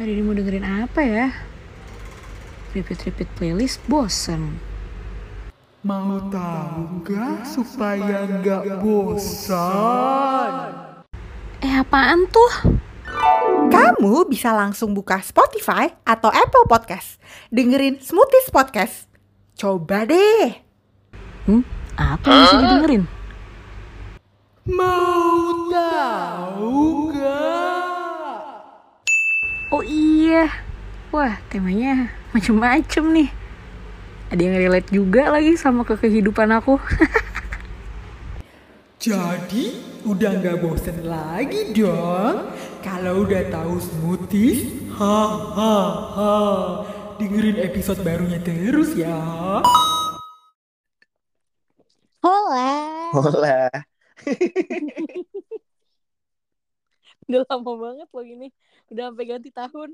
[0.00, 1.28] Hari ini mau dengerin apa ya?
[2.72, 4.56] Repeat-repeat playlist bosen.
[5.84, 10.52] Mau tahu nggak supaya nggak bosan?
[11.60, 12.80] Eh apaan tuh?
[13.68, 17.20] Kamu bisa langsung buka Spotify atau Apple Podcast.
[17.52, 19.04] Dengerin Smoothies Podcast.
[19.52, 20.64] Coba deh.
[21.44, 21.60] Hmm?
[22.00, 23.04] Apa yang bisa didengerin?
[24.64, 27.69] Mau tahu nggak?
[29.70, 30.50] Oh iya.
[31.14, 33.30] Wah temanya macem-macem nih.
[34.34, 36.74] Ada yang relate juga lagi sama ke kehidupan aku.
[39.06, 42.50] Jadi udah nggak bosen lagi dong?
[42.82, 45.18] Kalau udah tahu smoothies, ha
[45.54, 45.78] ha
[46.18, 46.34] ha.
[47.22, 49.22] Dengerin episode barunya terus ya.
[52.26, 52.74] Hola.
[53.14, 53.70] Hola.
[57.30, 58.50] Udah lama banget loh gini.
[58.90, 59.90] Udah sampai ganti tahun.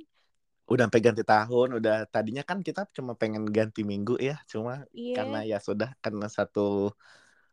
[0.67, 5.15] Udah sampai ganti tahun, udah tadinya kan kita cuma pengen ganti minggu ya, cuma Iya.
[5.15, 6.91] karena ya sudah karena satu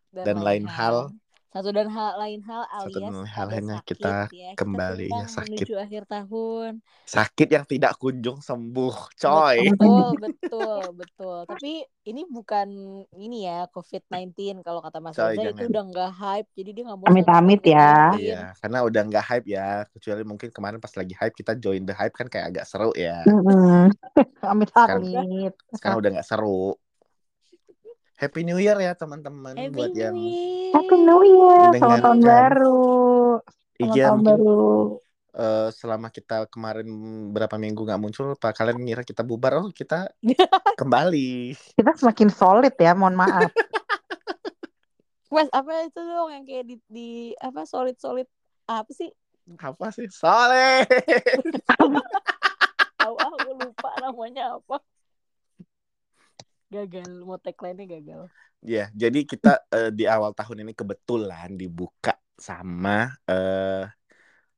[0.09, 1.13] dan lain hal.
[1.53, 4.51] Satu dan hal lain hal Satu alias dan hal ada hanya sakit kita ya.
[4.57, 5.53] kembali ya, sedang sakit.
[5.61, 6.71] menuju akhir tahun.
[7.05, 9.57] sakit yang tidak kunjung sembuh, coy.
[9.69, 11.37] Betul, betul, betul.
[11.45, 11.71] Tapi
[12.09, 12.67] ini bukan
[13.13, 16.49] ini ya COVID-19 kalau kata Mas Coy, Reza itu udah nggak hype.
[16.57, 17.85] Jadi dia nggak mau Amit-amit sama ya.
[17.85, 18.17] COVID-19.
[18.17, 19.67] Iya, karena udah nggak hype ya.
[19.93, 23.21] Kecuali mungkin kemarin pas lagi hype kita join the hype kan kayak agak seru ya.
[23.29, 23.93] Mm-mm.
[24.41, 25.53] Sekarang- Amit-amit.
[25.69, 26.73] Sekarang udah nggak seru.
[28.23, 30.71] Happy New Year ya teman-teman Happy buat New yang Year.
[30.79, 31.75] Happy New Year.
[31.75, 32.79] Selamat tahun baru.
[33.75, 34.63] Selamat Iya tahun baru.
[35.33, 36.87] eh, selama kita kemarin
[37.35, 39.59] berapa minggu nggak muncul, Pak kalian ngira kita bubar?
[39.59, 40.07] Oh kita
[40.79, 41.51] kembali.
[41.75, 43.51] Kita semakin solid ya, mohon maaf.
[45.33, 47.09] Mas, apa itu dong yang kayak di, di
[47.43, 48.29] apa solid solid
[48.71, 49.11] apa sih?
[49.59, 50.07] Apa sih?
[53.03, 54.79] Tahu ah, aku lupa namanya apa.
[56.73, 58.21] Gagal, mau tagline-nya gagal.
[58.65, 63.85] Ya, jadi kita eh, di awal tahun ini kebetulan dibuka sama eh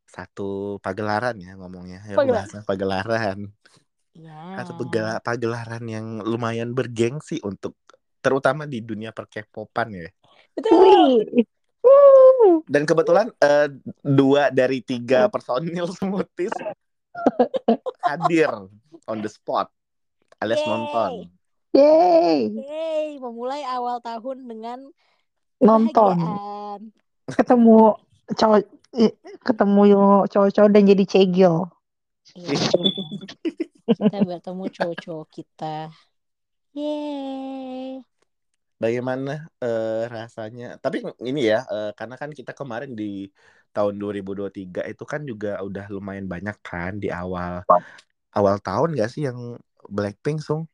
[0.08, 2.64] satu pagelaran ya ngomongnya ya Pagelaran.
[2.64, 3.40] pagelaran.
[4.16, 4.64] Ya.
[4.64, 7.76] Satu pagela- pagelaran yang lumayan bergengsi untuk
[8.24, 10.08] terutama di dunia perkepopan ya.
[10.56, 11.28] Betul.
[12.64, 13.68] Dan kebetulan eh,
[14.00, 16.56] dua dari tiga personil smoothies
[18.08, 18.50] hadir
[19.04, 19.68] on the spot
[20.40, 20.72] alias Yeay.
[20.72, 21.12] nonton.
[21.76, 22.56] Yeay.
[22.56, 24.80] Yeay, memulai awal tahun dengan
[25.60, 26.16] Nonton.
[27.28, 28.00] Ketemu
[28.32, 28.62] cowok
[29.44, 29.82] ketemu
[30.32, 31.68] cowok-cowok dan jadi cegil.
[32.36, 32.56] Iya.
[33.86, 35.92] kita bertemu cowok-cowok kita.
[36.72, 38.00] Yeay.
[38.80, 40.80] Bagaimana eh, rasanya?
[40.80, 43.28] Tapi ini ya, eh, karena kan kita kemarin di
[43.76, 47.68] tahun 2023 itu kan juga udah lumayan banyak kan di awal
[48.32, 49.60] awal tahun gak sih yang
[49.92, 50.72] Blackpink sung?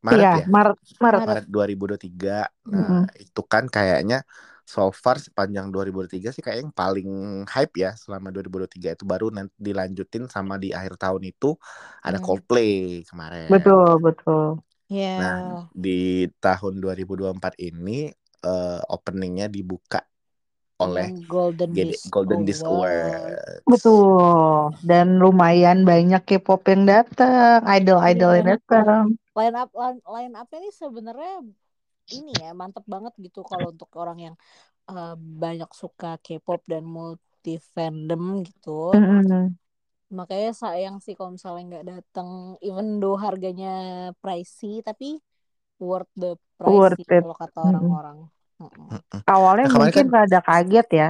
[0.00, 0.46] Maret Iya, ya?
[0.48, 1.20] Maret, Maret.
[1.28, 2.48] Maret 2023.
[2.72, 3.04] Nah, Mm-mm.
[3.20, 4.24] itu kan kayaknya
[4.64, 7.08] so far sepanjang 2023 sih kayak yang paling
[7.50, 11.58] hype ya selama 2023 itu baru nanti dilanjutin sama di akhir tahun itu
[12.06, 12.24] ada Hmm.
[12.24, 13.50] Coldplay kemarin.
[13.52, 14.42] Betul, betul.
[14.88, 15.06] Ya.
[15.20, 18.08] Nah, di tahun 2024 ini
[18.40, 20.00] eh, openingnya dibuka
[20.80, 23.36] oleh Yang Golden GD Disc Golden Disc Award.
[23.36, 23.68] Awards.
[23.68, 24.72] Betul.
[24.80, 28.54] Dan lumayan banyak K-pop yang datang, idol-idol yang Iya.
[28.56, 29.19] datang.
[29.36, 31.46] Line up line, line up ini sebenarnya
[32.10, 34.34] ini ya mantep banget gitu kalau untuk orang yang
[34.90, 38.90] eh, banyak suka K-pop dan multi fandom gitu.
[38.94, 39.54] Mm-mm.
[40.10, 45.22] Makanya sayang sih kalau misalnya nggak datang, even though harganya pricey tapi
[45.78, 47.70] worth the price Worth sih kalau kata Mm-mm.
[47.70, 48.18] orang-orang.
[48.58, 48.88] Mm-mm.
[49.24, 51.08] Awalnya Nah, mungkin kan- rada kaget ya.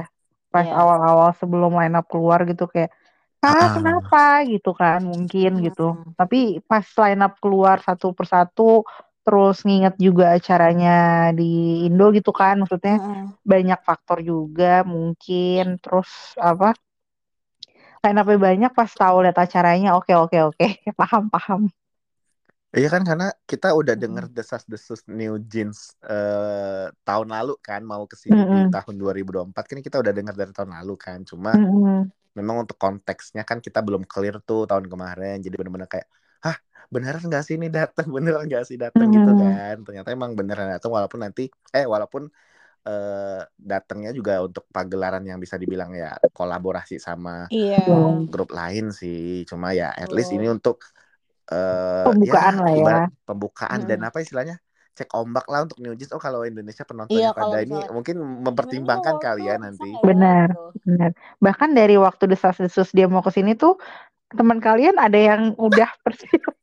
[0.53, 0.77] Pas Iya.
[0.77, 2.93] awal-awal sebelum line up keluar gitu kayak,
[3.41, 5.97] ah kenapa gitu kan mungkin gitu.
[5.97, 6.13] Mm.
[6.19, 8.85] Tapi pas line up keluar satu persatu,
[9.25, 10.89] terus nginget juga acaranya
[11.33, 13.33] di Indo gitu kan, maksudnya Mm-mm.
[13.41, 15.81] banyak faktor juga mungkin.
[15.81, 16.77] Terus apa?
[18.05, 20.65] Line up banyak pas tahu lihat acaranya, oke oke oke,
[20.99, 21.61] paham paham.
[22.77, 28.15] Iya kan karena kita udah denger desas-desus New Jeans eh, tahun lalu kan mau ke
[28.23, 28.71] sini di Mm-mm.
[28.73, 32.11] tahun 2024 kan kita udah dengar dari tahun lalu kan cuma Mm-mm.
[32.39, 36.07] memang untuk konteksnya kan kita belum clear tuh tahun kemarin jadi bener-bener kayak
[36.45, 36.57] hah
[36.93, 39.41] beneran nggak sih ini datang beneran nggak sih datang gitu Mm.
[39.41, 41.41] kan ternyata emang beneran datang walaupun nanti
[41.75, 42.23] eh walaupun
[42.87, 43.39] eh
[43.71, 46.07] datangnya juga untuk pagelaran yang bisa dibilang ya
[46.37, 47.31] kolaborasi sama.
[47.87, 48.25] Hmm.
[48.31, 50.37] grup lain sih cuma ya at least Betul.
[50.37, 50.75] ini untuk
[51.51, 53.05] eh Pembukaan ya, lah ya.
[53.21, 54.07] pembukaan dan Mm-mm.
[54.07, 54.55] apa istilahnya
[54.91, 58.15] cek ombak lah untuk New Jeans oh kalau Indonesia penontonnya Iya, pada ini misalnya- mungkin
[58.41, 60.47] mempertimbangkan Sebenarnya kali ya nanti Benar.
[60.49, 60.63] gitu.
[60.83, 61.11] Benar.
[61.37, 63.79] Bahkan dari waktu desas-desus dia mau ke sini tuh
[64.31, 66.55] teman kalian ada yang udah persiapan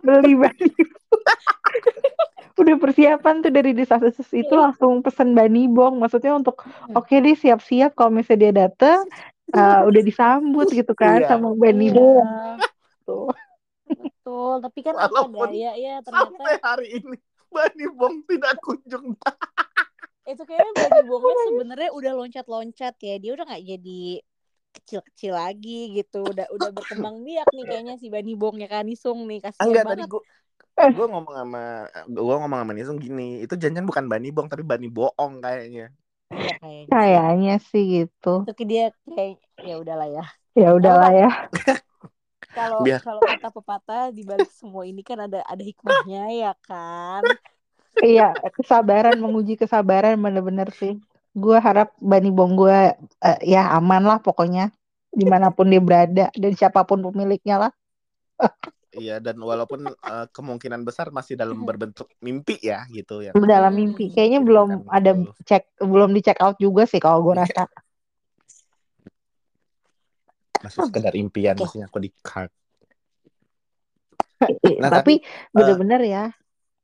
[0.00, 0.68] beli Bunny
[2.60, 6.60] udah persiapan tuh dari desas-desus itu langsung pesen Bunny Bong maksudnya untuk
[6.90, 9.00] oke deh siap-siap kalau misalnya dia dateng
[9.50, 11.28] eh, udah disambut gitu kan Iya.
[11.30, 12.28] sama Iya, Bong.
[14.54, 14.64] betul.
[14.70, 17.16] Tapi kan apa Walaupun daya ya ternyata Sampai hari ini
[17.50, 19.06] Bani Bong tidak kunjung
[20.30, 23.14] itu kayaknya Bani Bongnya sebenarnya udah loncat-loncat ya.
[23.20, 24.00] Dia udah nggak jadi
[24.74, 26.24] kecil-kecil lagi gitu.
[26.24, 30.02] Udah udah berkembang biak nih kayaknya si Bani Bongnya kan Isung nih kasihan Enggak tadi
[30.02, 30.10] banget.
[30.10, 30.22] gua
[30.74, 31.62] gue ngomong sama
[32.10, 35.94] gue ngomong sama Nisung gini itu jangan bukan Bani Bong tapi Bani Boong kayaknya
[36.34, 36.90] Iya kayaknya.
[36.90, 40.24] kayaknya sih gitu Itu dia kayak ya udahlah ya.
[40.58, 41.30] ya udahlah ya
[42.54, 47.22] Kalau Biar- kalau kata pepatah di balik semua ini kan ada ada hikmahnya ya kan.
[48.04, 50.94] iya kesabaran menguji kesabaran bener-bener sih
[51.34, 52.78] gue harap Bani Bong gue
[53.26, 54.70] eh, ya aman lah pokoknya
[55.14, 57.72] di mana pun dia berada dan siapa pun pemiliknya lah
[58.94, 64.14] iya dan walaupun eh, kemungkinan besar masih dalam berbentuk mimpi ya gitu ya dalam mimpi
[64.14, 65.34] kayaknya Gitu belum ada betul.
[65.48, 67.42] cek belum di check out juga sih kalau gue Iya.
[67.42, 67.62] rasa
[70.64, 71.68] masih sekedar impian Oke.
[71.68, 72.48] maksudnya aku di card
[74.44, 75.20] I- Nah, tapi
[75.52, 76.24] bener-bener ya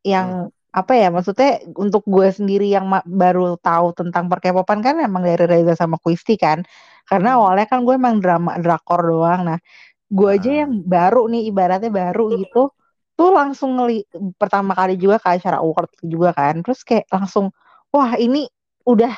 [0.01, 5.45] yang apa ya maksudnya untuk gue sendiri yang baru tahu tentang perkepopan kan emang dari
[5.45, 6.63] Reza sama Kristi kan
[7.11, 7.39] karena Hmm.
[7.43, 9.59] awalnya kan gue emang drama drakor doang nah
[10.07, 10.59] gue aja Ah.
[10.65, 12.71] yang baru nih ibaratnya baru gitu
[13.19, 14.07] tuh langsung ngeli
[14.39, 17.51] pertama kali juga ke acara award juga kan terus kayak langsung
[17.91, 18.47] wah ini
[18.87, 19.13] udah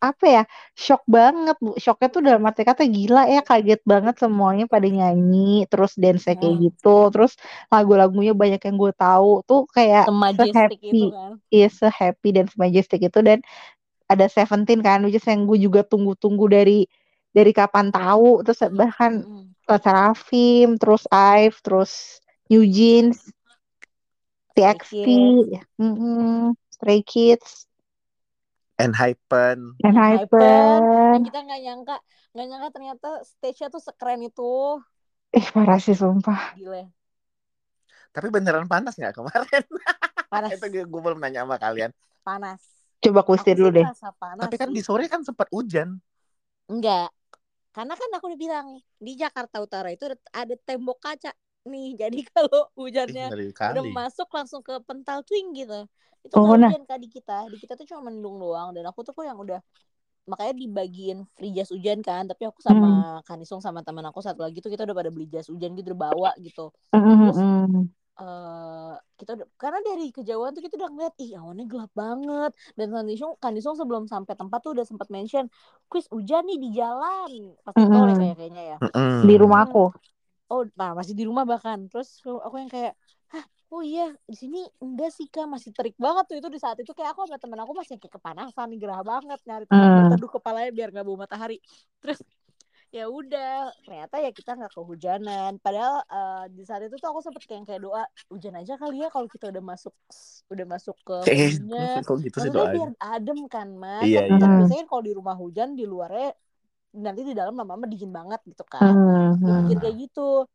[0.00, 0.42] apa ya
[0.84, 5.68] shock banget bu shocknya tuh dalam arti kata gila ya kaget banget semuanya pada nyanyi
[5.70, 6.62] terus dance kayak Hmm.
[6.64, 7.32] gitu terus
[7.72, 10.06] lagu-lagunya banyak yang gue tahu tuh kayak
[10.36, 11.32] se-happy itu kan.
[11.54, 13.38] iya se-happy dan se-majestic itu dan
[14.12, 16.78] ada Seventeen kan which is yang gue juga tunggu-tunggu dari
[17.36, 19.54] dari kapan tahu terus bahkan Mm-mm.
[19.68, 22.18] Sarafim terus Ive terus
[22.50, 23.30] New Jeans
[24.56, 25.44] TXT Kids.
[25.54, 27.69] ya, mm-mm, Stray Kids
[28.80, 29.76] and Hypen.
[29.84, 30.80] Dan Hypen.
[31.28, 31.96] Kita nggak nyangka
[32.32, 34.80] nggak nyangka ternyata stage-nya tuh sekeren itu.
[35.36, 36.56] Ih parah sih sumpah.
[36.56, 36.88] Gila.
[38.10, 39.64] Tapi beneran panas nggak kemarin?
[40.32, 40.50] Panas.
[40.54, 41.90] Itu gue belum nanya sama kalian.
[42.22, 42.62] Panas.
[43.02, 43.86] Coba kuistir sih dulu deh.
[44.14, 44.76] panas tapi kan sih.
[44.78, 45.98] di sore kan sempat hujan.
[46.70, 47.10] Enggak
[47.70, 48.66] karena kan aku udah bilang
[48.98, 51.30] di Jakarta Utara itu ada tembok kaca
[51.68, 51.86] nih.
[52.02, 53.32] Jadi kalau hujannya
[53.70, 55.86] udah masuk langsung ke pental twing gitu.
[56.24, 56.72] Itu Oh, nggak nah.
[56.72, 57.48] hujan kak di kita.
[57.52, 58.72] Di kita tuh cuma mendung doang.
[58.76, 59.60] Dan aku tuh kok yang udah
[60.30, 62.24] makanya dibagiin free jas hujan kan.
[62.30, 65.48] Tapi aku sama Kanisung sama teman aku satu lagi tuh kita udah pada beli jas
[65.52, 67.90] hujan gitu udah bawa gitu Mm-mm, Terus, mm.
[68.20, 72.52] eh kita udah, karena dari kejauhan tuh kita udah ngeliat ih awannya gelap banget.
[72.78, 75.46] Dan Kanisung Kanisung sebelum sampai tempat tuh udah sempat mention
[75.90, 77.30] kuis hujan nih di jalan.
[77.66, 78.20] Pasti tol ya Mm-mm.
[78.20, 78.78] kayak kayaknya ya.
[78.82, 79.10] Mm-mm.
[79.28, 79.92] di rumah aku
[80.52, 81.78] oh nah masih di rumah bahkan.
[81.90, 82.08] Terus
[82.46, 82.92] aku yang kayak
[83.32, 86.36] hah oh iya di sini enggak sih kak masih terik banget tuh.
[86.40, 89.64] Itu di saat itu kayak aku sama temen aku masih kayak kepanasan gerah banget nyari
[89.70, 89.96] tempat Hmm.
[89.96, 91.56] berteduh kepalanya biar nggak bau matahari.
[92.02, 92.18] Terus
[92.96, 95.52] ya udah ternyata ya kita nggak kehujanan.
[95.62, 98.02] Padahal eh, di saat itu tuh aku sempet kayak kayak doa
[98.32, 99.94] hujan aja kali ya kalau kita udah masuk
[100.50, 101.50] udah masuk ke eh
[102.24, 104.02] gitu sih biar adem kan mas.
[104.06, 104.46] Iya, iya.
[104.58, 106.34] biasanya kalau di rumah hujan di luarnya
[106.94, 108.94] nanti di dalam lama-lama dingin banget gitu kan.
[108.94, 109.60] Mm, gue mm.
[109.60, 110.46] mikir kayak gitu.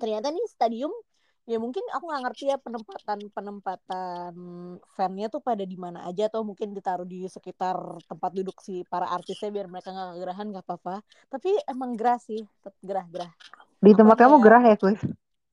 [0.00, 0.92] Ternyata nih stadium
[1.44, 4.34] ya mungkin aku nggak ngerti ya penempatan penempatan
[4.96, 7.76] fannya tuh pada di mana aja atau mungkin ditaruh di sekitar
[8.08, 10.94] tempat duduk si para artisnya biar mereka nggak kegerahan nggak apa-apa.
[11.28, 13.32] Tapi emang gerah sih tetap gerah-gerah
[13.84, 14.44] di tempat kamu ya?
[14.44, 15.00] gerah ya kuis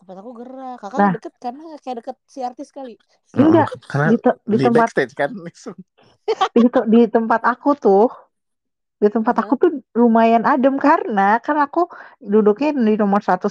[0.02, 0.74] tempat aku gerah.
[0.82, 1.14] Kakak Nah.
[1.16, 2.96] deket karena kayak deket si artis kali.
[3.36, 3.70] Enggak.
[3.92, 5.30] Karena di, te- di di, tempat backstage kan?
[6.52, 8.12] Di, te- di tempat aku tuh
[9.02, 11.90] di tempat aku tuh lumayan adem karena kan aku
[12.22, 13.50] duduknya di nomor 112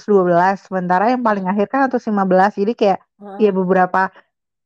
[0.63, 2.99] sementara yang paling akhir kan 115 jadi kayak
[3.35, 4.07] ya beberapa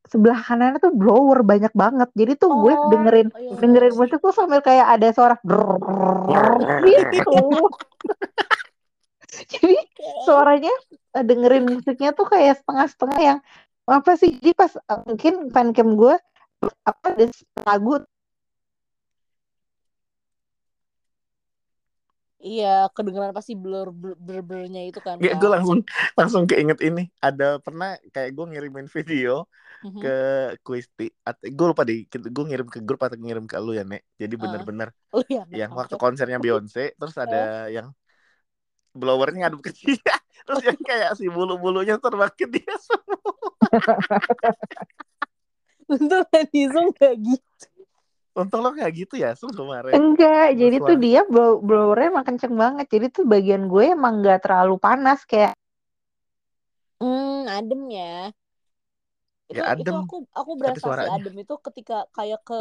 [0.06, 2.08] sebelah kanannya tuh blower banyak banget.
[2.14, 3.58] Jadi tuh gue Oh, dengerin oh iya.
[3.58, 5.34] dengerin musik tuh sambil kayak ada suara
[7.10, 7.34] gitu
[9.52, 9.76] jadi
[10.22, 10.70] suaranya
[11.18, 13.38] eh, dengerin musiknya tuh kayak setengah-setengah yang
[13.90, 14.30] apa sih?
[14.38, 16.14] Jadi pas eh, mungkin fancam gue
[16.86, 17.26] apa ada
[17.66, 18.00] lagu
[22.46, 25.78] iya kedengeran pasti blur blur blur blurnya itu kan Gak, gue langsung
[26.18, 29.46] langsung keinget ini ada pernah kayak gue ngirimin video
[29.84, 30.02] Mhm.
[30.02, 30.14] ke
[30.66, 31.06] Kuisti
[31.58, 34.02] gue lupa deh gue ngirim ke grup atau ngirim ke lu ya nek?
[34.18, 37.92] Jadi bener-bener oh iya yang waktu konsernya Beyonce terus ada yang
[38.96, 43.34] blowernya ngadep ke dia terus yang kayak si bulu-bulunya terbang ke dia semua.
[45.92, 47.66] Untung Nizong gak gitu
[48.40, 49.98] Untung lo nggak gitu ya, Sum kemarin.
[49.98, 52.86] Enggak, jadi tuh dia blow blowernya emang kenceng banget.
[52.94, 55.52] Jadi tuh bagian gue emang nggak terlalu panas kayak
[57.00, 58.32] Hmm, adem ya.
[59.52, 59.98] Itu Ya, itu adem.
[60.02, 61.14] aku aku Tapi berasa si suaranya.
[61.14, 62.56] adem itu ketika kayak ke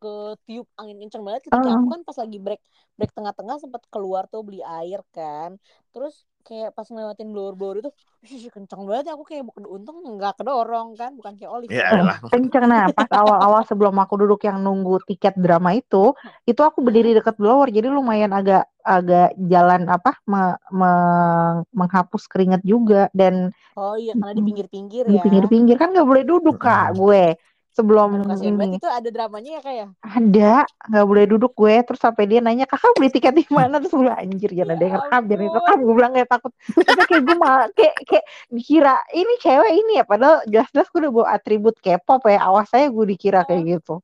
[0.00, 0.08] ke
[0.46, 1.76] tiup angin kenceng banget ketika Heeh.
[1.76, 2.60] aku kan pas lagi break
[2.96, 5.50] break tengah-tengah sempat keluar tuh beli air kan.
[5.92, 6.14] Terus
[6.48, 7.90] kayak pas ngelewatin blower-blower itu
[8.26, 11.96] ih, kenceng banget ya aku kayak bukan untung nggak kedorong kan bukan kayak Olive Ya
[11.96, 12.20] elah.
[12.28, 12.68] kenceng.
[12.68, 16.12] Nah, pas awal-awal sebelum aku duduk yang nunggu tiket drama itu,
[16.44, 17.72] itu aku berdiri deket blower.
[17.72, 23.48] Jadi lumayan agak agak jalan apa me- me- menghapus keringat juga dan
[23.80, 25.24] Oh iya karena di pinggir-pinggir di ya.
[25.24, 26.96] pinggir-pinggir kan nggak boleh duduk kak Mm-mm.
[26.96, 27.36] gue
[27.74, 28.54] sebelum ini.
[28.54, 28.78] banget.
[28.78, 29.88] Itu ada dramanya ya kayak.
[30.00, 30.54] ada.
[30.88, 31.74] Nggak boleh duduk gue.
[31.82, 33.82] Terus sampai dia nanya kakak beli tiket di mana?
[33.82, 35.54] Terus gue bilang, anjir jangan Ya ada yang rekam jangan ampun.
[35.58, 35.78] rekam.
[35.82, 36.52] gue bilang kayak takut.
[36.86, 40.04] Tapi kayak gue malah kayak kayak dikira ini cewek ini ya?
[40.06, 42.38] Padahal jelas-jelas gue udah bawa atribut K-pop ya.
[42.40, 43.98] Awas saya gue dikira kayak gitu.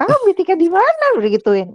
[0.00, 1.04] Kakak beli tiket di mana?
[1.12, 1.68] Udah gituin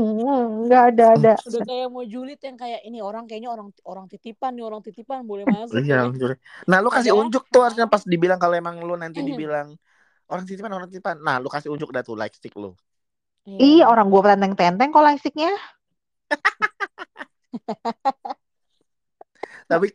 [0.64, 1.32] nggak ada ada.
[1.36, 5.20] Udah kayak mau julid yang kayak ini orang kayaknya orang orang titipan nih orang titipan
[5.28, 5.76] boleh masuk.
[5.76, 6.08] Iya, ya.
[6.08, 6.40] anjir.
[6.64, 9.76] Nah, lu kasih unjuk tuh harusnya pas dibilang kalau emang lu nanti dibilang
[10.32, 11.16] orang titipan orang titipan.
[11.26, 12.72] Nah, lu kasih unjuk dah tuh like stick lu.
[13.48, 15.52] iya orang gue tenteng-tenteng kok lastiknya
[19.70, 19.88] Tapi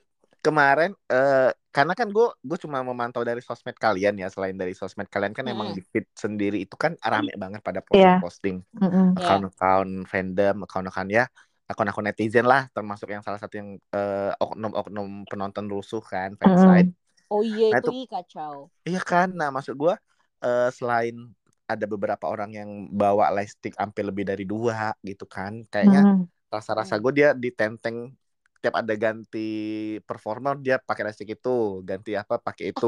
[0.44, 5.08] kemarin eh karena kan gue gue cuma memantau dari sosmed kalian ya selain dari sosmed
[5.08, 5.80] kalian kan emang Mm-mm.
[5.80, 9.16] di feed sendiri itu kan rame banget pada posting-posting Mm-mm.
[9.16, 9.24] Iya.
[9.24, 11.26] akun-akun fandom akun-akun ya
[11.72, 16.92] akun-akun netizen lah termasuk yang salah satu yang eh, oknum-oknum penonton rusuh kan fansite
[17.32, 18.56] Oh iya Nah, itu itu- ih kacau.
[18.84, 19.96] iya kan nah maksud gue
[20.46, 21.16] eh, selain
[21.72, 22.70] ada beberapa orang yang
[23.02, 26.30] bawa lightstick sampai lebih dari dua gitu kan kayaknya Mm-mm.
[26.54, 27.04] rasa-rasa Hmm.
[27.04, 27.98] gue dia ditenteng
[28.62, 29.40] tiap ada ganti
[30.08, 31.50] performer dia pakai lightstick itu
[31.90, 32.88] ganti apa pakai itu.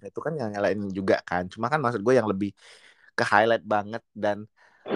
[0.00, 2.50] Nah, itu kan yang nyalain juga kan cuma kan maksud gue yang lebih
[3.18, 4.38] ke highlight banget dan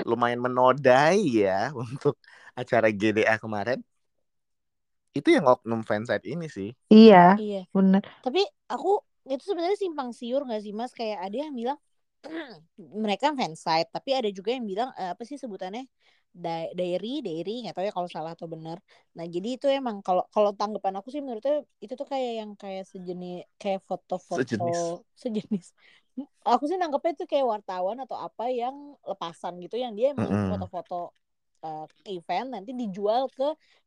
[0.08, 1.50] lumayan menodai ya
[1.84, 2.14] untuk
[2.60, 3.78] acara GDA kemarin
[5.18, 7.56] itu yang oknum fansite ini sih iya Iya.
[7.74, 8.40] bener Tapi
[8.72, 8.88] aku
[9.32, 10.92] itu sebenarnya simpang siur gak sih Mas?
[10.98, 11.78] Kayak ada yang bilang
[13.04, 15.84] mereka fansite, tapi ada juga yang bilang eh, apa sih sebutannya?
[16.34, 18.78] Di- Diary, diary, nggak tahu ya kalau salah atau benar.
[19.16, 22.82] Nah, jadi itu emang kalau kalau tanggapan aku sih menurutnya itu tuh kayak yang kayak
[22.90, 25.04] sejenis kayak foto-foto Sejenis.
[25.22, 25.66] sejenis.
[26.50, 28.74] Aku sih nangkepnya itu kayak wartawan atau apa yang
[29.10, 31.14] lepasan gitu yang dia emang foto-foto
[31.64, 31.86] eh,
[32.18, 33.44] event nanti dijual ke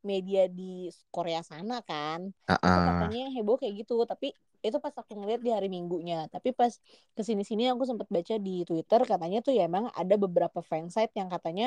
[0.09, 2.19] media di Korea sana kan
[2.67, 2.87] itu Ah-ah.
[2.87, 4.27] katanya yang heboh kayak gitu tapi
[4.69, 6.73] itu pas aku ngeliat di hari minggunya tapi pas
[7.15, 11.11] ke sini sini aku sempat baca di twitter katanya tuh ya emang ada beberapa fansite
[11.19, 11.63] yang katanya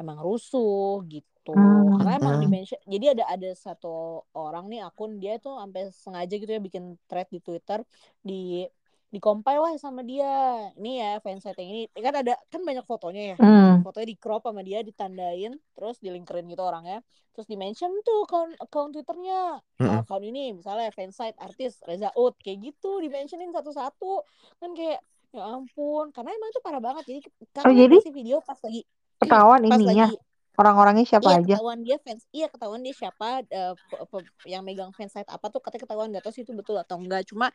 [0.00, 1.94] emang rusuh gitu Hmm.
[1.96, 2.42] karena emang Hmm.
[2.42, 3.88] di mention jadi ada ada satu
[4.38, 7.80] orang nih akun dia tuh sampai sengaja gitu ya bikin thread di twitter
[8.28, 8.32] di
[9.14, 10.66] di compile lah sama dia.
[10.74, 11.82] Ini ya fansite yang ini.
[11.94, 13.36] Kan ada kan banyak fotonya ya.
[13.38, 13.86] Mm.
[13.86, 16.98] fotonya di crop sama dia ditandain terus dilinkerin gitu orangnya.
[17.30, 19.62] Terus di mention tuh account account twitternya.
[19.78, 20.02] Mm-mm.
[20.02, 24.26] account ini misalnya fansite artis Reza Ut kayak gitu di mentionin satu-satu.
[24.58, 24.98] Kan kayak
[25.30, 26.10] ya ampun.
[26.10, 27.04] Karena emang itu parah banget.
[27.06, 27.20] Jadi
[27.62, 28.82] Oh, kalian jadi video pas lagi
[29.22, 30.06] ketahuan pas ininya.
[30.10, 30.16] lagi
[30.54, 31.54] orang-orangnya siapa iya aja?
[31.58, 33.42] ketahuan dia fans iya ketahuan dia siapa
[34.10, 37.26] pe- yang megang fansite apa tuh katanya ketahuan gak tahu sih itu betul atau enggak
[37.26, 37.50] cuma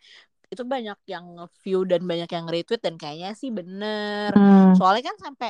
[0.49, 1.25] itu banyak yang
[1.61, 4.33] view dan banyak yang retweet dan kayaknya sih bener.
[4.33, 4.73] Hmm.
[4.73, 5.49] soalnya kan sampai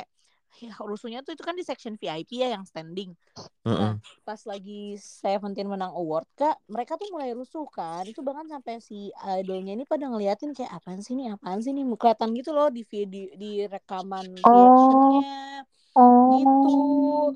[0.60, 3.16] ya, rusuhnya tuh itu kan di section VIP ya yang standing.
[3.64, 3.96] Mm-mm.
[4.24, 8.04] pas lagi Seventeen menang award kak mereka tuh mulai rusuh kan.
[8.04, 9.08] Itu bahkan sampai si
[9.40, 12.84] idolnya ini pada ngeliatin kayak apaan sih nih apaan sih nih kelihatan gitu loh di
[12.84, 14.52] video di rekaman Oh.
[14.52, 15.64] reactionnya
[15.98, 16.38] Oh.
[16.38, 16.74] gitu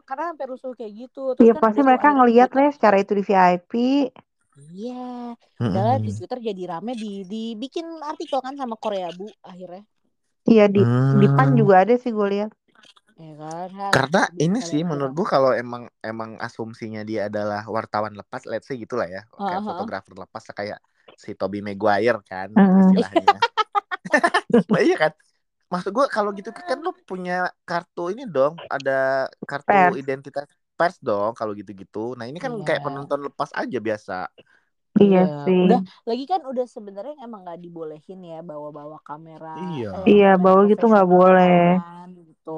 [0.06, 2.18] karena sampai rusuh kayak gitu Iya kan pasti mereka Twitter-
[2.54, 3.72] lah secara itu di VIP.
[4.70, 5.70] iya Mm-mm.
[5.74, 9.82] adalah di Twitter jadi rame di dibikin artikel kan sama Korea Bu akhirnya
[10.44, 10.84] Iya di
[11.18, 11.58] di PAN Hmm.
[11.58, 12.52] juga ada sih gue lihat.
[13.14, 18.10] ya kan Ha, Karena ini sih menurut gua kalau emang emang asumsinya dia adalah wartawan
[18.12, 19.70] lepas, let's say gitulah ya, kayak Aha.
[19.70, 20.78] fotografer lepas kayak
[21.14, 22.90] si Toby Maguire kan Mm.
[22.90, 23.38] istilahnya.
[24.70, 25.12] nah, iya kan?
[25.72, 27.32] Maksud gua kalau gitu kan lu punya
[27.68, 28.90] kartu ini dong, ada
[29.50, 30.00] kartu Pers.
[30.00, 30.44] identitas
[30.78, 31.98] pers dong kalau gitu-gitu.
[32.18, 32.66] Nah, ini kan Iya.
[32.66, 34.14] kayak penonton lepas aja biasa.
[35.02, 35.64] Iya Iya, sih.
[35.64, 35.78] udah
[36.08, 39.86] lagi kan udah sebenarnya emang nggak dibolehin ya bawa-bawa kamera Iya.
[39.94, 41.52] eh, Iya, bawa gitu nggak boleh.
[41.58, 42.50] kan, gitu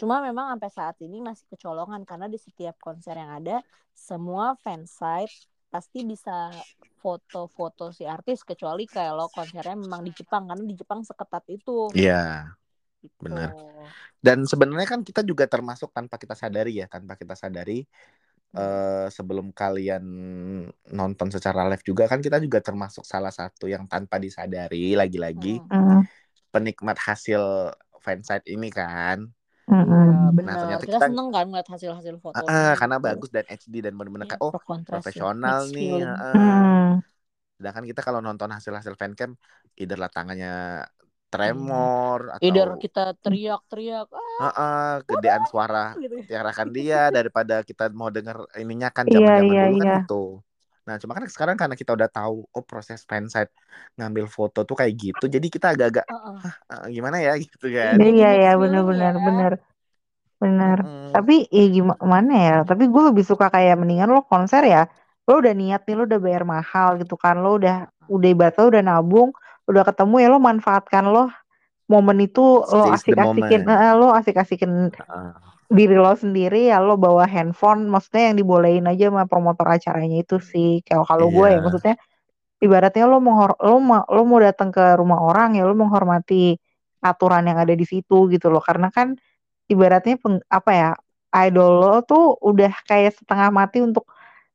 [0.00, 3.52] cuma memang sampai saat ini masih kecolongan karena di setiap konser yang ada
[4.08, 5.34] semua fansite
[5.72, 6.32] pasti bisa
[7.02, 12.12] foto-foto si artis kecuali kalau konsernya memang di Jepang karena di Jepang seketat itu Iya.
[13.04, 13.24] gitu.
[13.24, 13.48] bener.
[14.26, 17.86] Dan sebenarnya kan kita juga termasuk tanpa kita sadari ya, tanpa kita sadari
[18.56, 20.04] eh sebelum kalian
[20.98, 25.62] nonton secara live juga kan kita juga termasuk salah satu yang tanpa disadari lagi-lagi.
[25.70, 26.02] Hmm.
[26.54, 27.72] penikmat hasil
[28.04, 29.18] fansite ini kan.
[29.80, 30.10] Iya,
[30.46, 30.58] Nah, benar.
[30.60, 32.64] ternyata kita, kita- seneng kan ngeliat hasil-hasil Ah, fotonya.
[32.72, 33.06] ah, karena gitu.
[33.06, 34.54] bagus dan HD dan bener-bener Iya, kayak oh
[34.88, 35.88] ya, profesional nih.
[36.22, 36.32] ah.
[36.32, 37.02] Hmm.
[37.56, 39.30] Sedangkan kita kalau nonton hasil-hasil fancam,
[39.80, 40.50] either lah tangannya
[41.32, 46.16] tremor atau Either kita teriak-teriak, ah, ah, ah, gedean suara gitu.
[46.28, 49.92] tiarakan dia daripada kita mau denger ininya kan Iya, zaman-zaman iya, dulu kan iya.
[49.96, 50.14] gitu.
[50.82, 53.54] Nah, cuma kan sekarang karena kita udah tahu oh proses fansite
[53.94, 56.50] ngambil foto tuh kayak gitu, jadi kita agak-agak Heeh.
[56.66, 57.96] "Ah, gimana ya gitu kan.
[58.02, 58.50] Iya ya ya.
[58.58, 59.52] bener bener.
[60.42, 61.14] Mm-mm.
[61.14, 62.56] Tapi ya gimana ya?
[62.66, 64.90] Tapi gue lebih suka kayak mendingan lo konser ya.
[65.30, 67.38] Lo udah niat nih lo udah bayar mahal gitu kan.
[67.38, 69.30] Lo udah udah ibarat lo udah nabung,
[69.70, 71.30] udah ketemu ya lo manfaatkan lo
[71.86, 74.90] momen itu lo asik-asikin, eh, lo asik-asikin
[75.72, 80.36] diri lo sendiri ya lo bawa handphone maksudnya yang dibolehin aja sama promotor acaranya itu
[80.38, 81.62] sih kayak kalau gue ya Iya.
[81.64, 81.96] maksudnya
[82.60, 86.54] ibaratnya lo mau lo mau lo mau datang ke rumah orang ya lo menghormati
[87.00, 89.16] aturan yang ada di situ gitu loh karena kan
[89.66, 90.90] ibaratnya peng- apa ya
[91.48, 94.06] idol lo tuh udah kayak setengah mati untuk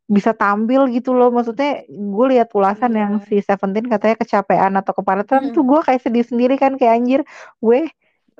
[0.07, 2.99] bisa tampil gitu loh maksudnya gue lihat ulasan Iya.
[3.03, 5.53] yang si Seventeen katanya kecapean atau kepadatan Mm.
[5.57, 7.21] tuh gue kayak sedih sendiri kan kayak anjir
[7.59, 7.91] gue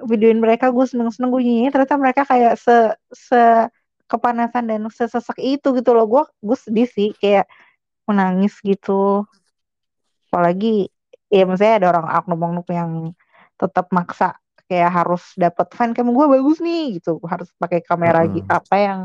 [0.05, 3.41] videoin mereka gue seneng seneng gue nyanyi ternyata mereka kayak se se
[4.07, 6.05] kepanasan dan sesesek itu gitu loh.
[6.05, 7.49] Gue gue sedih sih kayak
[8.07, 9.25] menangis gitu.
[10.29, 10.87] Apalagi
[11.27, 12.91] ya maksudnya ada orang oknum-oknum yang
[13.57, 14.37] tetap maksa
[14.67, 17.19] kayak harus dapat fancam gue bagus nih gitu.
[17.25, 18.43] Harus pakai kamera Mm-mm.
[18.43, 18.99] gi- apa yang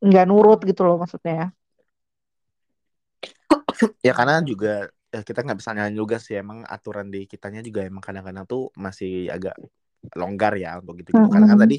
[0.00, 1.52] nggak nurut gitu loh maksudnya.
[4.06, 6.40] Ya karena juga ya kita nggak bisa nyalain juga sih.
[6.40, 9.54] Emang aturan di kitanya juga emang kadang-kadang tuh masih agak
[10.20, 11.28] longgar ya untuk gitu gitu.
[11.32, 11.64] Karena kan Mm-mm.
[11.64, 11.76] tadi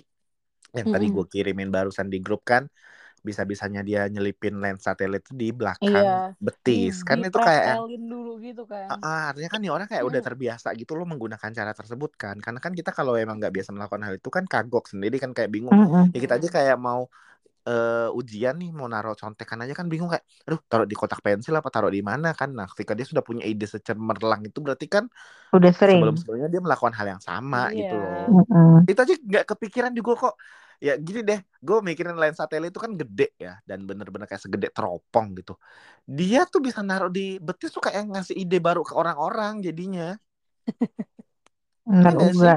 [0.78, 1.16] yang tadi Mm-mm.
[1.16, 2.64] gue kirimin barusan di grup kan
[3.28, 6.36] bisa-bisanya dia nyelipin lens satelit tuh di belakang Iya.
[6.46, 6.96] betis.
[7.10, 7.78] Kan Di itu kayak
[8.12, 8.92] dulu gitu kan.
[8.92, 10.28] Ah, artinya kan nih orang kayak udah Hmm.
[10.28, 12.36] terbiasa gitu loh menggunakan cara tersebut kan.
[12.44, 15.48] Karena kan kita kalau emang nggak biasa melakukan hal itu kan kagok sendiri kan kayak
[15.56, 15.78] bingung.
[15.78, 16.14] Mm-mm.
[16.14, 17.08] Ya kita aja kayak mau
[17.70, 21.54] eh, ujian nih mau naruh contekan aja kan bingung kayak aduh taruh di kotak pensil
[21.60, 22.50] apa taruh di mana kan?
[22.58, 25.06] Nah ketika dia sudah punya ide secemerlang itu berarti kan
[25.56, 26.08] udah sering.
[26.08, 28.02] sebelum sebelumnya dia melakukan hal yang sama gitu Iya.
[28.02, 28.32] loh.
[28.34, 28.88] Mm-mm.
[28.90, 30.36] itu aja nggak kepikiran juga kok.
[30.82, 34.68] Ya gini deh gue mikirin lens satelit itu kan gede ya dan bener-bener kayak segede
[34.76, 35.54] teropong gitu.
[36.20, 40.18] Dia tuh bisa naruh di betis tuh kayak ngasih ide baru ke orang-orang jadinya.
[41.90, 42.52] Bener Iya juga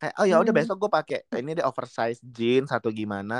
[0.00, 0.58] kayak oh ya udah Hmm.
[0.58, 3.34] besok gue pakai ini deh oversize jeans atau gimana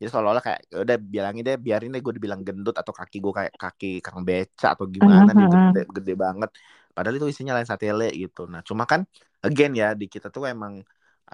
[0.00, 3.32] jadi seolah-olah kayak ya udah bilangin deh biarin deh gue dibilang gendut atau kaki gue
[3.38, 5.50] kayak kaki kang beca atau gimana dia Mhm.
[5.50, 6.50] gede, gede banget
[6.96, 9.04] padahal itu isinya lensa tele gitu nah cuma kan
[9.44, 10.80] again ya di kita tuh emang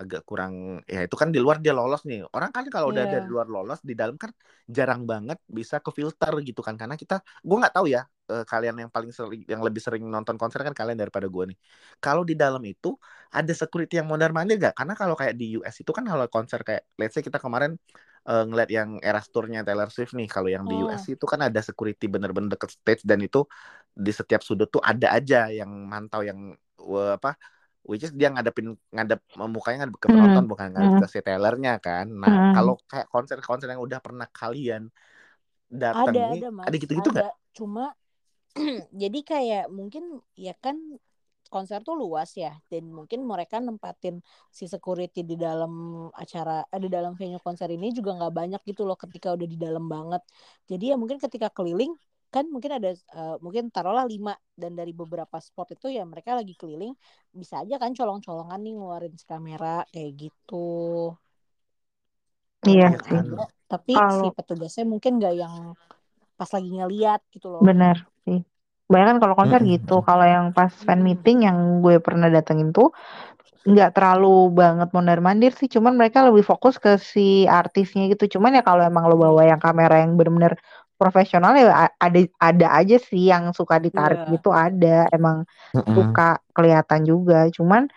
[0.00, 0.55] agak kurang
[0.88, 2.18] ya itu kan di luar dia lolos nih.
[2.37, 3.12] Orang kan kalau udah Iya.
[3.12, 4.31] dari luar lolos di dalam kan
[4.76, 6.74] jarang banget bisa ke filter gitu kan.
[6.81, 7.14] Karena kita
[7.48, 8.00] gue nggak tahu ya
[8.33, 11.59] eh, kalian yang paling sering yang lebih sering nonton konser kan kalian daripada gue nih.
[12.05, 12.88] Kalau di dalam itu
[13.37, 16.61] ada security yang mondar mandir gak karena kalau kayak di US itu kan kalau konser
[16.68, 17.72] kayak let's say kita kemarin
[18.28, 20.28] eh, ngeliat yang Eras Tour-nya Taylor Swift nih.
[20.35, 20.87] Kalau yang di Oh.
[20.87, 23.38] US itu kan ada security bener-bener deket stage dan itu
[23.92, 26.38] di setiap sudut tuh ada aja yang mantau yang
[27.16, 27.38] apa
[27.88, 29.20] which is dia ngadepin ngadep
[29.54, 30.14] mukanya ngadep ke Hmm.
[30.14, 31.00] penonton bukan ngadep Hmm.
[31.00, 32.52] ke si Taylornya kan nah Hmm.
[32.54, 34.82] kalau kayak konser-konser yang udah pernah kalian
[35.92, 37.92] ada datangi ada mas ada gitu-gitu nggak ada cuma
[39.02, 40.04] jadi kayak mungkin
[40.36, 40.76] ya kan
[41.52, 45.72] konser tuh luas ya dan mungkin mereka nempatin si security di dalam
[46.16, 49.58] acara eh, di dalam venue konser ini juga nggak banyak gitu loh ketika udah di
[49.60, 50.22] dalam banget
[50.70, 51.92] jadi ya mungkin ketika keliling
[52.34, 56.52] kan mungkin ada eh, mungkin taruhlah lima dan dari beberapa spot itu ya mereka lagi
[56.60, 56.92] keliling
[57.40, 60.54] bisa aja kan colong-colongan nih ngeluarin si kamera kayak gitu
[62.70, 63.20] Iya sih.
[63.20, 65.54] ada, tapi Kalau- si petugasnya mungkin nggak yang
[66.38, 68.38] pas lagi ngeliat gitu loh Bener sih.
[68.92, 69.72] Banyak kan kalau konser Mm-mm.
[69.72, 70.04] gitu.
[70.04, 71.06] Kalau yang pas fan Mm-mm.
[71.06, 72.92] meeting yang gue pernah datengin tuh
[73.62, 75.68] nggak terlalu banget mondar mandir sih.
[75.74, 78.24] Cuman mereka lebih fokus ke si artisnya gitu.
[78.38, 80.54] Cuman ya kalau emang lo bawa yang kamera yang bener-bener
[81.02, 81.66] profesional ya
[81.98, 84.30] ada ada aja sih yang suka ditarik Iya.
[84.38, 85.10] gitu ada.
[85.10, 85.42] Emang
[85.74, 85.94] Mm-mm.
[85.98, 87.50] suka kelihatan juga.
[87.50, 87.90] Cuman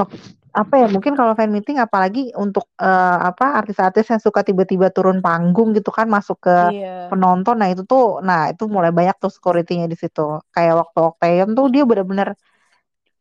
[0.00, 0.08] oh,
[0.52, 5.24] apa ya mungkin kalau fan meeting apalagi untuk eh, apa artis-artis yang suka tiba-tiba turun
[5.24, 7.08] panggung gitu kan masuk ke Iya.
[7.08, 11.50] penonton nah itu tuh nah itu mulai banyak tuh security-nya di situ kayak waktu Octagon
[11.56, 12.36] tuh dia bener-bener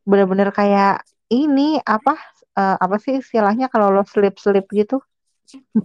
[0.03, 2.19] bener-bener kayak ini apa
[2.59, 4.99] eh, apa sih istilahnya kalau lo slip-slip gitu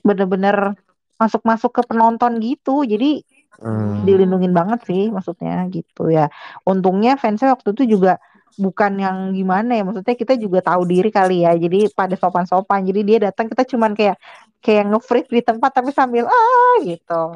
[0.02, 0.74] bener-bener
[1.20, 3.22] masuk-masuk ke penonton gitu jadi
[3.56, 4.04] Hmm.
[4.04, 6.28] dilindungin banget sih maksudnya gitu ya
[6.68, 8.20] untungnya fansnya waktu itu juga
[8.60, 13.00] bukan yang gimana ya maksudnya kita juga tahu diri kali ya jadi pada sopan-sopan jadi
[13.08, 14.16] dia datang kita cuman kayak
[14.60, 17.32] kayak nge-freeze di tempat tapi sambil ah gitu.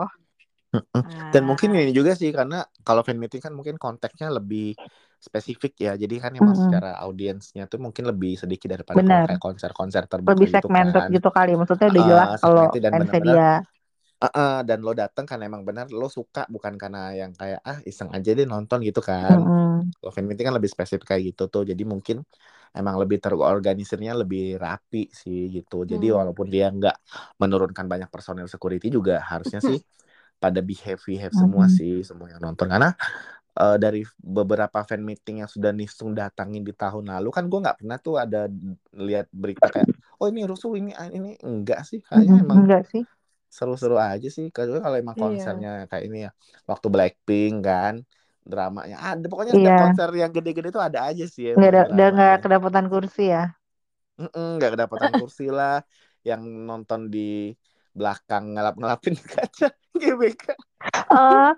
[1.34, 2.56] Dan mungkin Ah, ini juga sih karena
[2.86, 4.76] kalau fan meeting kan mungkin konteksnya lebih
[5.26, 5.92] spesifik ya.
[6.02, 6.62] Jadi kan emang Mm-mm.
[6.62, 9.26] secara audiensnya tuh mungkin lebih sedikit daripada Benar.
[9.26, 11.10] kayak konser-konser terbuka Lebih gitu segmented kan.
[11.14, 11.50] gitu kali.
[11.58, 13.48] Maksudnya udah jelas Heeh, kalau benar-benar dia.
[14.20, 18.10] Heeh, dan lo datang kan emang benar lo suka bukan karena yang kayak ah iseng
[18.16, 19.38] aja deh nonton gitu kan.
[19.38, 19.92] Mm-mm.
[20.00, 21.62] Kalau fan meeting kan lebih spesifik kayak gitu tuh.
[21.70, 22.16] Jadi mungkin
[22.76, 25.74] emang lebih terorganisirnya lebih rapi sih gitu.
[25.92, 26.18] Jadi Hmm.
[26.18, 26.96] walaupun dia nggak
[27.42, 29.78] menurunkan banyak personel security juga harusnya sih
[30.42, 31.78] pada behave behave semua Mm-mm.
[31.78, 32.88] sih semua yang nonton karena
[33.60, 37.78] eh, dari beberapa fan meeting yang sudah Nisung datangin di tahun lalu kan gue nggak
[37.80, 38.38] pernah tuh ada
[39.08, 39.88] lihat berita kayak
[40.20, 42.44] oh ini rusuh ini ini enggak sih kayaknya Mm-mm.
[42.44, 43.04] emang Enggak sih.
[43.56, 45.22] seru-seru aja sih kalau kalau emang Iya.
[45.22, 46.30] konsernya kayak ini ya
[46.70, 47.94] waktu Blackpink kan
[48.50, 49.76] dramanya ada pokoknya setiap Iya.
[49.82, 51.82] konser yang gede-gede tuh ada aja sih Nggak ada,
[52.14, 53.42] nggak kedapatan kursi ya.
[54.56, 55.72] Nggak kedapatan kursi lah
[56.28, 57.18] yang nonton di
[57.98, 59.68] belakang ngelap-ngelapin kaca
[60.00, 60.44] GBK
[61.10, 61.54] Ah,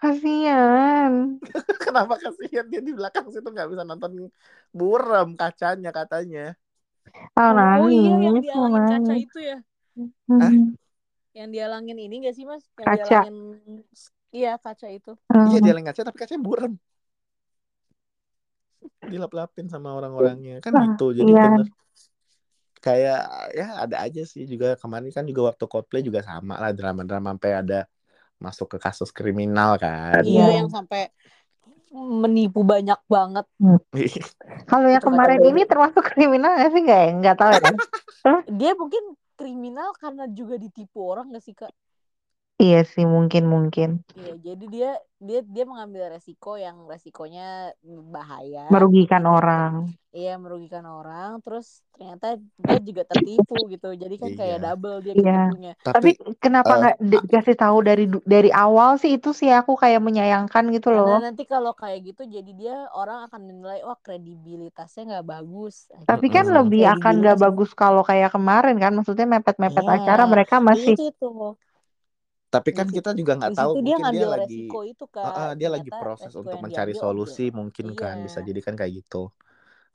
[0.00, 1.40] kasihan.
[1.84, 4.10] kenapa kasihan dia di belakang situ nggak bisa nonton
[4.72, 6.56] buram kacanya katanya
[7.36, 9.56] Oh, oh iya yang nangis, dialangin kaca itu ya.
[10.40, 10.52] Hah?
[10.52, 10.74] Hmm.
[11.38, 12.64] Yang dialangin ini gak sih mas?
[12.80, 12.96] Yang Kaca.
[12.96, 13.34] dialangin
[14.36, 15.10] iya kaca itu.
[15.46, 15.64] iya Hmm.
[15.64, 16.72] dia lagi kaca tapi kacanya buram
[19.10, 21.42] dilap-lapin sama orang-orangnya kan Ah, gitu jadi iya.
[21.42, 21.66] bener
[22.84, 23.20] kayak
[23.56, 27.52] ya ada aja sih juga kemarin kan juga waktu Coldplay juga sama lah drama-drama sampai
[27.64, 27.80] ada
[28.36, 30.60] masuk ke kasus kriminal kan Iya Iya.
[30.60, 31.08] yang sampai
[31.94, 33.46] menipu banyak banget.
[34.70, 37.10] Kalau yang kemarin ini termasuk kriminal nggak sih nggak ya?
[37.22, 37.70] Nggak tahu ya.
[38.58, 39.04] Dia mungkin
[39.38, 41.70] kriminal karena juga ditipu orang gak sih kak?
[42.62, 43.88] Iya sih mungkin mungkin
[44.18, 44.88] Iya jadi dia
[45.26, 47.42] dia dia mengambil resiko yang resikonya
[48.14, 48.60] bahaya.
[48.72, 49.74] merugikan orang.
[50.16, 51.30] Iya merugikan orang.
[51.44, 52.26] Terus ternyata
[52.66, 53.86] dia juga tertipu gitu.
[54.02, 54.64] Jadi kan kayak Iya.
[54.64, 55.32] double dia Iya.
[55.86, 56.10] Tapi tapi
[56.42, 60.64] kenapa eh, nggak di- dikasih tahu dari dari awal sih itu sih aku kayak menyayangkan
[60.74, 61.18] gitu Karena loh.
[61.24, 65.74] nanti kalau kayak gitu jadi dia orang akan menilai wah kredibilitasnya nggak bagus.
[66.08, 66.58] Tapi kan Mm-mm.
[66.58, 69.92] lebih akan nggak bagus kalau kayak kemarin kan, maksudnya mepet-mepet Iya.
[69.96, 71.56] acara mereka masih Itu tuh.
[72.54, 75.24] Tapi kan kita juga nggak tahu dia mungkin dia ngambil lagi resiko itu kak.
[75.24, 78.24] Heeh, dia lagi proses untuk mencari diambil solusi mungkin kan Iya.
[78.26, 79.32] bisa jadi kan kayak gitu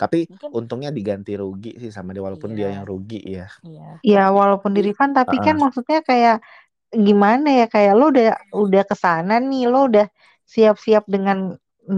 [0.01, 2.75] tapi Mungkin untungnya diganti rugi sih sama dia walaupun dia Iya.
[2.75, 3.83] yang rugi ya iya.
[4.13, 6.37] ya walaupun di refund tapi kan maksudnya kayak
[7.07, 8.27] gimana ya kayak lo udah
[8.65, 10.07] udah ke sana nih lo udah
[10.53, 11.37] siap-siap dengan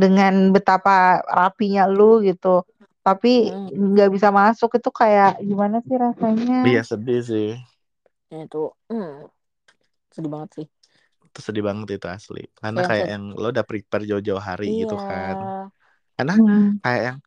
[0.01, 2.63] dengan betapa rapinya lu gitu
[3.05, 3.67] tapi Hmm.
[3.71, 7.47] nggak bisa masuk itu kayak gimana sih rasanya iya sedih sih
[8.31, 8.57] Ya, itu
[8.89, 9.27] hmm,
[10.15, 10.67] sedih banget sih.
[11.31, 14.95] itu sedih banget itu asli karena Kayak kayak yang lo udah prepare jauh-jauh hari gitu
[14.99, 15.07] Iya.
[15.07, 15.37] kan
[16.17, 16.65] karena Hmm.
[16.83, 17.17] kayak yang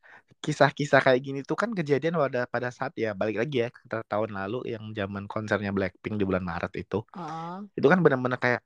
[0.45, 3.81] kisah-kisah kayak gini tuh kan kejadian pada pada saat ya balik lagi ya ke
[4.13, 7.65] tahun lalu yang zaman konsernya Blackpink di bulan Maret itu Heeh.
[7.79, 8.61] itu kan benar-benar kayak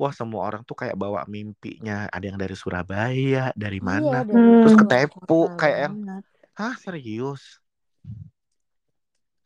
[0.00, 4.34] wah semua orang tuh kayak bawa mimpinya ada yang dari Surabaya dari Iya, mana dari
[4.34, 4.58] Hmm.
[4.62, 5.94] terus ketepu kayak yang
[6.58, 7.42] hah serius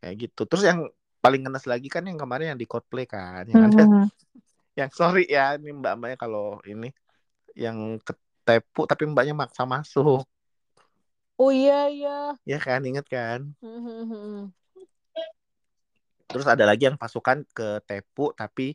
[0.01, 0.81] kayak gitu terus yang
[1.29, 4.09] paling ngenes lagi kan yang kemarin yang di Coldplay kan yang ada Hmm.
[4.81, 6.88] yang sorry ya ini mbak-mbaknya kalau ini
[7.53, 10.25] yang ketepu tapi mbaknya maksa masuk.
[11.37, 12.33] Oh iya iya.
[12.49, 13.53] ya kan inget kan?
[13.61, 14.51] Hmm, hmm,
[16.29, 18.73] terus ada lagi yang pasukan ketepu tapi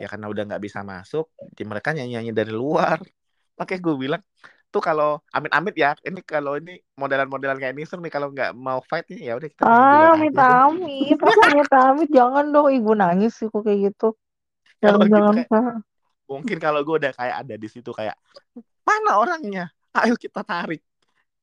[0.00, 3.04] ya karena udah nggak bisa masuk di mereka nyanyi nyanyi dari luar.
[3.60, 4.22] Makanya gue bilang
[4.72, 9.04] tuh kalau amit-amit ya ini kalau ini modelan-modelan kayak Nisung nih kalau nggak mau fight
[9.06, 10.40] nih ya udah kita ah luar aja amit deh.
[10.40, 14.16] amit amit amit jangan dong ibu nangis sih kok kayak gitu
[14.80, 15.76] Kalau jangan gitu jangan kayak- Kak.
[16.24, 18.16] mungkin kalau gue udah kayak ada di situ kayak
[18.82, 20.80] mana orangnya ayo kita tarik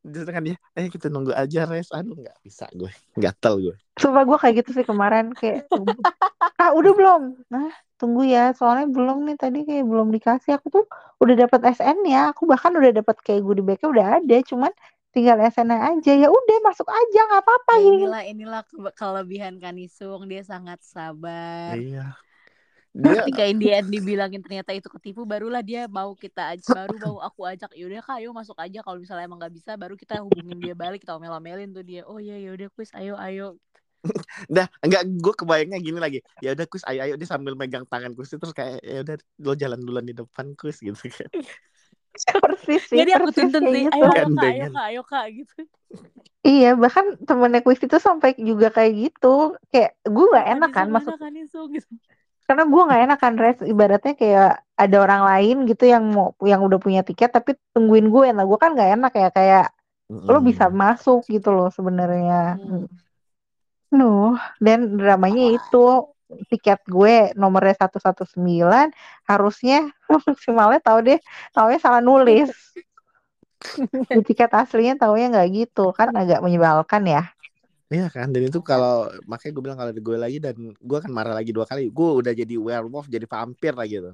[0.03, 1.89] Terus kan dia eh kita nunggu aja res.
[1.91, 2.91] Aduh nggak bisa gue.
[3.19, 3.75] Gatel gue.
[3.99, 5.67] Sumpah gue kayak gitu sih kemarin kayak
[6.61, 7.21] ah udah belum?
[7.51, 7.67] Nah
[7.99, 10.55] tunggu ya soalnya belum nih tadi kayak belum dikasih.
[10.59, 10.85] Aku tuh
[11.19, 14.71] udah dapat SN ya aku bahkan udah dapat kayak goodie bagnya udah ada cuman
[15.11, 16.11] tinggal SN aja.
[16.15, 17.73] Ya udah masuk aja nggak apa-apa.
[17.75, 21.75] Ya, inilah inilah ke- kelebihan Kanisung dia sangat sabar.
[21.75, 22.19] iya
[22.99, 27.17] dia Ketika in the end dibilangin ternyata itu ketipu, barulah dia mau kita baru mau
[27.23, 29.71] aku ajak yaudah kak ayo masuk aja kalau misalnya emang nggak bisa.
[29.79, 33.55] Baru kita hubungin dia balik kita omel-omelin tuh dia oh iya yaudah kuis ayo ayo.
[34.55, 36.19] Dah enggak gue kebayangnya gini lagi.
[36.43, 37.13] Ya udah kus ayo ayo.
[37.15, 40.83] Dia sambil megang tangan kus terus kayak ya udah lo jalan duluan di depan kus
[40.83, 41.31] gitu kan.
[42.19, 43.95] Persis sih jadi aku tuntun sih gitu.
[43.95, 45.59] Ayo kak ayo kak ayo kak gitu.
[46.43, 49.55] Iya bahkan temennya kuis itu sampai juga kayak gitu.
[49.71, 51.15] Kayak gue nggak enak kan masuk
[51.71, 51.95] gitu
[52.49, 53.61] karena gue nggak enak kan res.
[53.61, 58.33] Ibaratnya kayak ada orang lain gitu yang mau yang udah punya tiket tapi tungguin gue.
[58.33, 59.67] Nah gue kan nggak enak ya kayak
[60.09, 62.57] lo bisa masuk gitu loh sebenarnya.
[62.57, 62.89] Hmm.
[63.93, 66.09] Nuh, dan dramanya itu
[66.49, 68.33] tiket gue nomornya 119
[69.29, 69.93] harusnya
[70.25, 71.19] maksimalnya tahu deh
[71.53, 72.49] taunya salah nulis.
[74.09, 77.29] Di tiket aslinya taunya nggak gitu kan agak menyebalkan ya
[77.89, 81.09] Iya kan, dan itu kalau makanya gue bilang kalau ada gue lagi dan gue akan
[81.09, 81.89] marah lagi dua kali.
[81.89, 84.13] Gue udah jadi werewolf, jadi vampir lagi tuh.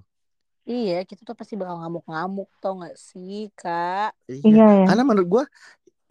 [0.65, 4.09] Iya, kita tuh pasti bakal ngamuk-ngamuk tau gak sih, Kak?
[4.31, 4.83] Iya, Iya, ya.
[4.87, 5.43] karena menurut gue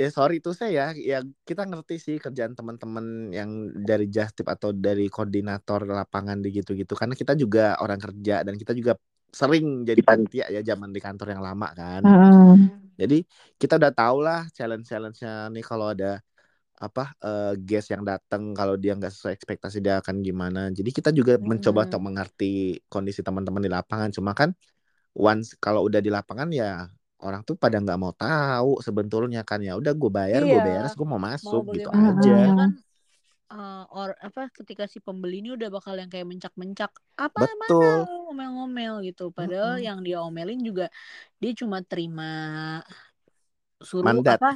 [0.03, 3.07] ya sorry itu saya ya, ya kita ngerti sih kerjaan teman-teman
[3.39, 3.51] yang
[3.89, 6.95] dari Justip atau dari koordinator lapangan di gitu-gitu.
[7.01, 8.93] Karena kita juga orang kerja dan kita juga
[9.41, 12.05] sering jadi panitia ya zaman di kantor yang lama kan.
[12.05, 12.95] Mm-mm.
[13.01, 13.27] Jadi
[13.59, 16.23] kita udah tau lah challenge-challenge-nya nih kalau ada
[16.89, 20.61] apa eh, guest yang datang kalau dia nggak sesuai ekspektasi dia akan gimana.
[20.79, 21.89] Jadi kita juga mencoba Mm-mm.
[21.89, 24.11] untuk mengerti kondisi teman-teman di lapangan.
[24.17, 24.51] Cuma kan
[25.17, 26.87] once kalau udah di lapangan ya
[27.25, 30.65] orang tuh pada nggak mau tahu sebetulnya kan ya udah gue bayar gue Iya.
[30.67, 32.33] beres gue mau Mau masuk gitu bagaimana aja.
[32.59, 32.71] kan
[33.53, 36.91] eh, or apa ketika si pembeli ini udah bakal yang kayak mencak-mencak
[37.25, 37.55] apa Betul.
[37.63, 37.85] mana
[38.25, 39.87] ngomel-ngomel gitu padahal Mm-mm.
[39.87, 40.85] yang dia omelin juga
[41.43, 42.25] dia cuma terima
[43.89, 44.35] suruh Mandat.
[44.35, 44.47] apa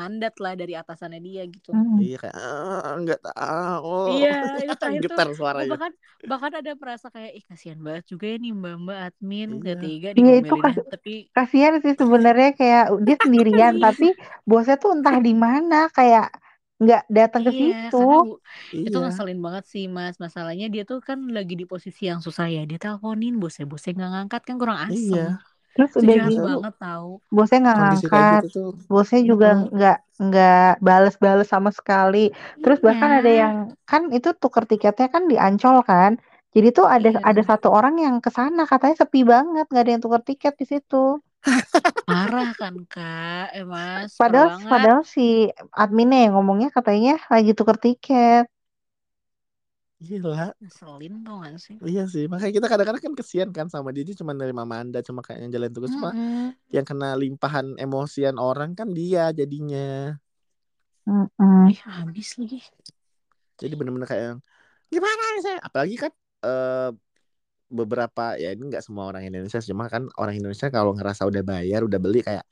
[0.00, 1.98] mandat lah dari atasannya dia gitu Mm.
[2.04, 3.88] Iya kayak "Ah, nggak tahu.
[4.16, 4.28] Iya,
[4.62, 5.70] itu terakhir Getar suaranya.
[5.74, 5.92] bahkan
[6.30, 9.64] bahkan ada perasa kayak ih kasihan banget juga ya nih mbak-mbak admin Iya.
[9.74, 13.84] ketiga Iya, itu kas- tapi kasihan sih sebenarnya kayak dia sendirian Iya.
[13.86, 14.06] tapi
[14.48, 16.26] bosnya tuh entah di mana kayak
[16.76, 18.36] nggak datang ke iya situ bu,
[18.84, 19.00] itu Iya.
[19.00, 22.76] ngeselin banget sih mas masalahnya dia tuh kan lagi di posisi yang susah ya dia
[22.82, 25.22] teleponin bosnya bosnya nggak ngangkat kan kurang asem Iya.
[25.76, 28.70] Terus itu udah gitu banget tahu bosnya nggak ngangkat gitu tuh.
[28.88, 32.32] bosnya juga nggak nggak bales-bales sama sekali.
[32.64, 36.16] Terus bahkan ada iya yang kan itu tuker tiketnya kan di Ancol kan.
[36.56, 37.20] Jadi tuh ada iya.
[37.20, 40.64] ada satu orang yang ke sana katanya sepi banget nggak ada yang tuker tiket di
[40.64, 41.20] situ.
[42.08, 43.52] Parah kan kak?
[43.52, 44.70] Eh mas parah padahal banget.
[44.72, 48.48] padahal si adminnya yang ngomongnya katanya lagi tuker tiket
[49.96, 50.52] Gila.
[50.60, 54.16] ngeselin tuh gak sih Iya sih, makanya kita kadang-kadang kan kesian kan sama dia, dia
[54.16, 56.52] cuma nerima mandat, cuma kayak jalan tugas, cuma Mm-mm.
[56.68, 60.16] yang kena limpahan emosian orang kan dia jadinya.
[61.08, 61.70] Mm-mm.
[61.72, 62.60] ih habis lagi
[63.56, 64.40] Jadi bener-bener kayak yang,
[64.92, 65.58] gimana saya?
[65.64, 66.12] Apalagi kan
[66.44, 66.90] eh,
[67.66, 71.80] beberapa ya ini nggak semua orang Indonesia, cuma kan orang Indonesia kalau ngerasa udah bayar,
[71.88, 72.44] udah beli kayak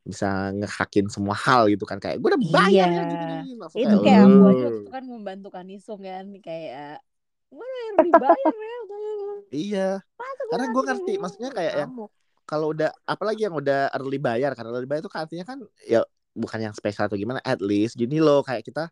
[0.00, 3.40] bisa ngehakin semua hal gitu kan kayak gue udah bayar ya Iya.
[3.60, 7.04] langsung itu kayak aku aja waktu itu kan membantu Kanisung kan kayak
[7.50, 8.76] gue yang dibayar ya
[9.50, 9.88] iya.
[10.50, 11.92] Karena gue ngerti maksudnya kayak yang
[12.46, 16.02] kalau udah apalagi yang udah early bayar karena early bayar itu kan artinya kan ya
[16.34, 18.90] bukan yang spesial atau gimana at least gini loh kayak kita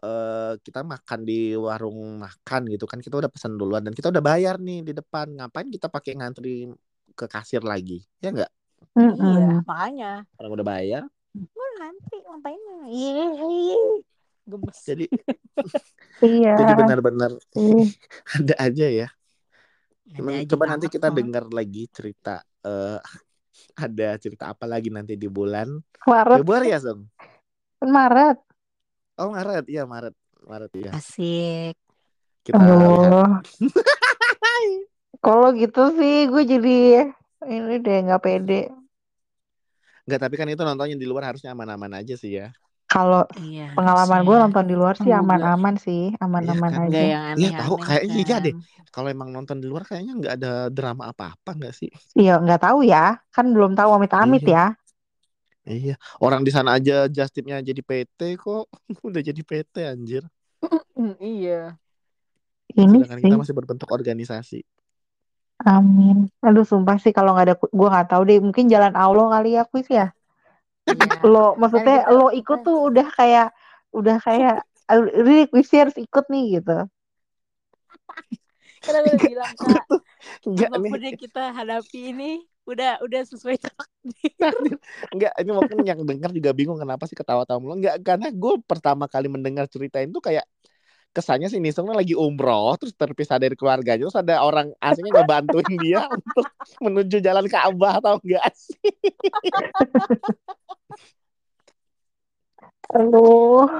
[0.00, 4.24] eh kita makan di warung makan gitu kan kita udah pesan duluan dan kita udah
[4.24, 6.72] bayar nih di depan ngapain kita pakai ngantri
[7.12, 8.48] ke kasir lagi ya
[8.96, 9.60] enggak iya Mm-mm.
[9.64, 10.12] makanya.
[10.36, 11.02] Orang udah bayar.
[11.34, 12.60] Gue nanti ngapain?
[12.90, 13.78] Iya iya
[14.50, 14.78] gemes.
[14.82, 15.04] Jadi
[16.26, 16.54] iya.
[16.58, 17.94] Jadi benar-benar sih.
[18.36, 19.08] ada aja ya.
[20.10, 22.98] Ada Cuman aja coba nanti kita dengar lagi cerita eh
[23.76, 25.70] ada cerita apa lagi nanti di bulan?
[26.02, 26.42] Maret.
[26.42, 27.06] Februari ya Song
[27.84, 28.38] Maret.
[29.20, 29.64] Oh Maret.
[29.70, 30.16] Iya Maret.
[30.40, 31.76] Maret ya asik.
[32.42, 33.12] Kita lihat.
[33.12, 33.38] Aduh.
[35.20, 36.78] Kalau gitu sih gue jadi
[37.54, 38.60] ini deh nggak pede.
[40.04, 42.46] Enggak, tapi kan itu nontonnya di luar harusnya aman-aman aja sih ya.
[42.90, 46.80] Kalau iya pengalaman gue nonton di luar sih aman-aman sih, aman-aman Iya kan?
[46.90, 47.06] Nggak aja.
[47.06, 48.40] yang Iya tahu kayaknya iya kan.
[48.46, 48.54] deh.
[48.94, 51.90] Kalau emang nonton di luar kayaknya nggak ada drama apa-apa nggak sih?
[52.18, 52.98] Iya nggak tahu ya,
[53.34, 54.54] kan belum tahu amit-amit Iya.
[54.54, 54.64] ya.
[55.70, 58.64] Iya, orang di sana aja Justipnya jadi PT kok.
[59.08, 60.22] Udah jadi PT anjir.
[61.20, 61.78] Iya
[62.82, 64.60] Ini Sedangkan sih, kita masih berbentuk organisasi.
[65.64, 66.28] Amin.
[66.40, 68.38] Aduh sumpah sih kalau nggak ada, gue nggak tahu deh.
[68.40, 70.12] Mungkin jalan Allah kali ya kuis ya.
[70.88, 73.48] iya Lo maksudnya lo ikut tuh udah kayak,
[73.92, 76.88] udah kayak, ini kuis harus ikut nih gitu.
[78.80, 79.84] aku udah bilang kak
[80.72, 82.30] apa pun yang kita hadapi ini
[82.64, 84.54] udah udah sesuai takdir
[85.12, 87.76] Enggak, ini mungkin yang dengar juga bingung kenapa sih ketawa-tawa mulu.
[87.76, 90.46] Enggak, karena gue pertama kali mendengar cerita itu kayak
[91.10, 96.06] kesannya si Nisung lagi umroh terus terpisah dari keluarganya terus ada orang asingnya ngebantuin dia
[96.16, 96.46] untuk
[96.78, 98.78] menuju jalan Ka'bah tau enggak sih?
[102.90, 103.70] Aduh,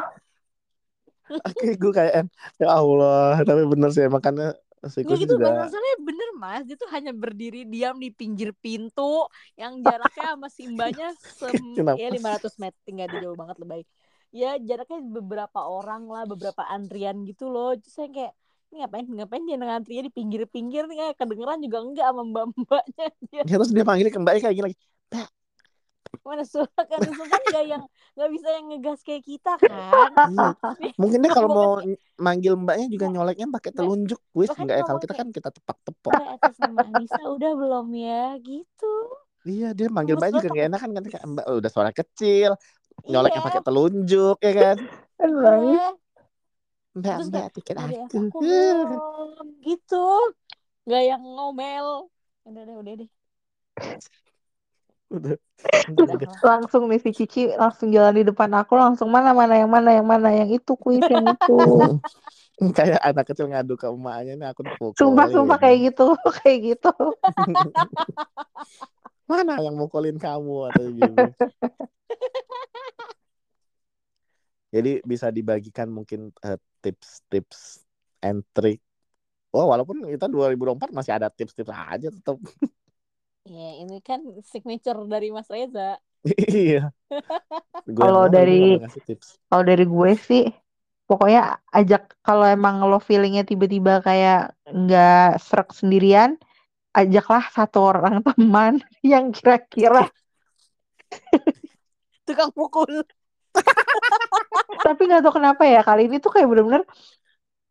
[1.31, 2.27] Oke, gue kayak
[2.59, 4.59] ya Allah, tapi bener sih makanya
[4.91, 6.63] si Nggak Kus gitu juga masalahnya bener mas.
[6.67, 11.55] Dia tuh hanya berdiri diam di pinggir pintu yang jaraknya sama si mbaknya sem
[11.95, 13.83] ya 500 meter nggak ada jauh banget lebay
[14.31, 17.75] ya jaraknya beberapa orang lah beberapa antrian gitu loh.
[17.79, 18.33] Terus saya kayak
[18.71, 19.07] ini ngapain?
[19.07, 21.15] Ngapain dia ngantrinya di pinggir-pinggir nih?
[21.19, 24.65] Kedengeran juga enggak sama mbak mbaknya dia ya terus dia panggil ke Mbak kayak gini
[24.71, 24.79] lagi.
[25.11, 25.29] Mbak,
[26.23, 26.99] mana suara kan?
[27.03, 27.83] Isung kan nggak yang
[28.15, 30.11] nggak bisa yang ngegas kayak kita kan?
[30.31, 30.49] Iya.
[30.95, 31.73] Mungkin deh kalau mau
[32.21, 34.21] manggil mbaknya juga nyoleknya pakai telunjuk.
[34.39, 34.55] Wis.
[34.55, 35.49] enggak ya kalau kita kan kita.
[35.51, 38.39] Mbak atas nama Anissa udah belum ya?
[38.39, 38.93] Gitu.
[39.41, 42.51] Iya, dia manggil Gemes mbaknya juga nggak enak kan kan mbak udah suara kecil,
[43.09, 44.77] nyoleknya iya pakai telunjuk ya kan.
[45.17, 45.31] Kan
[45.73, 45.89] iya
[46.91, 48.39] Mbak, Terus mbak tiket ada yang aku.
[49.63, 50.07] gitu
[50.91, 52.11] nggak yang ngomel
[52.43, 53.11] udah deh udah deh
[55.11, 55.35] Udah.
[55.91, 56.31] udah Udah.
[56.31, 59.91] lah Langsung nih si Cici langsung jalan di depan aku langsung mana mana yang mana
[59.91, 61.59] yang mana yang itu kuis yang itu.
[62.77, 64.99] Kayak anak kecil ngadu ke emaknya nih aku dipukulin.
[65.01, 66.93] Sumpah sumpah kayak gitu kayak gitu.
[69.31, 71.25] Mana yang mukulin kamu atau gitu.
[74.71, 77.83] Jadi bisa dibagikan mungkin eh, tips-tips
[78.23, 78.79] and trick.
[79.51, 82.39] Oh, walaupun kita 2024 masih ada tips-tips aja tetap.
[83.51, 85.99] ya ini kan signature dari Mas Reza
[86.55, 86.95] iya.
[87.99, 88.79] Kalau dari-.
[89.51, 90.45] Kalau dari gue sih
[91.11, 96.39] pokoknya ajak kalau emang lo feelingnya tiba-tiba kayak nggak serak sendirian,
[96.95, 100.07] ajaklah satu orang teman yang kira-kira
[102.23, 103.03] tukang pukul
[104.81, 106.83] tapi nggak tahu kenapa ya kali ini tuh kayak bener-bener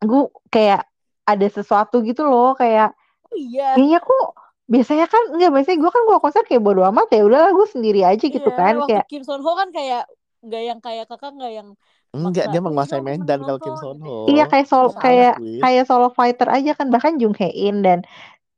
[0.00, 0.86] gue kayak
[1.26, 2.94] ada sesuatu gitu loh kayak
[3.28, 4.24] oh iya kayaknya kok
[4.70, 8.00] biasanya kan nggak biasanya gue kan gue konser kayak bodo amat ya udahlah gue sendiri
[8.06, 10.06] aja gitu Iya, kan waktu kayak Kim Son Ho kan kayak
[10.40, 11.68] nggak yang kayak kakak nggak yang
[12.10, 13.98] Enggak, dia "Eh, menguasai medan kalau Kim nonton," Son.
[14.02, 14.14] Ho.
[14.26, 14.98] iya kayak sol Iya.
[14.98, 18.02] kayak kayak solo fighter aja kan bahkan Jung Hae In dan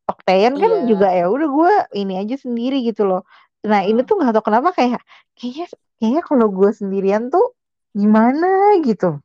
[0.09, 0.85] Octaeon kan Iya.
[0.89, 3.23] juga ya udah gue ini aja sendiri gitu loh
[3.63, 4.09] nah ini Hmm.
[4.09, 5.01] tuh nggak tahu kenapa kayak
[5.39, 5.67] kayaknya
[5.99, 7.55] kayaknya kalau gue sendirian tuh
[7.95, 9.23] gimana gitu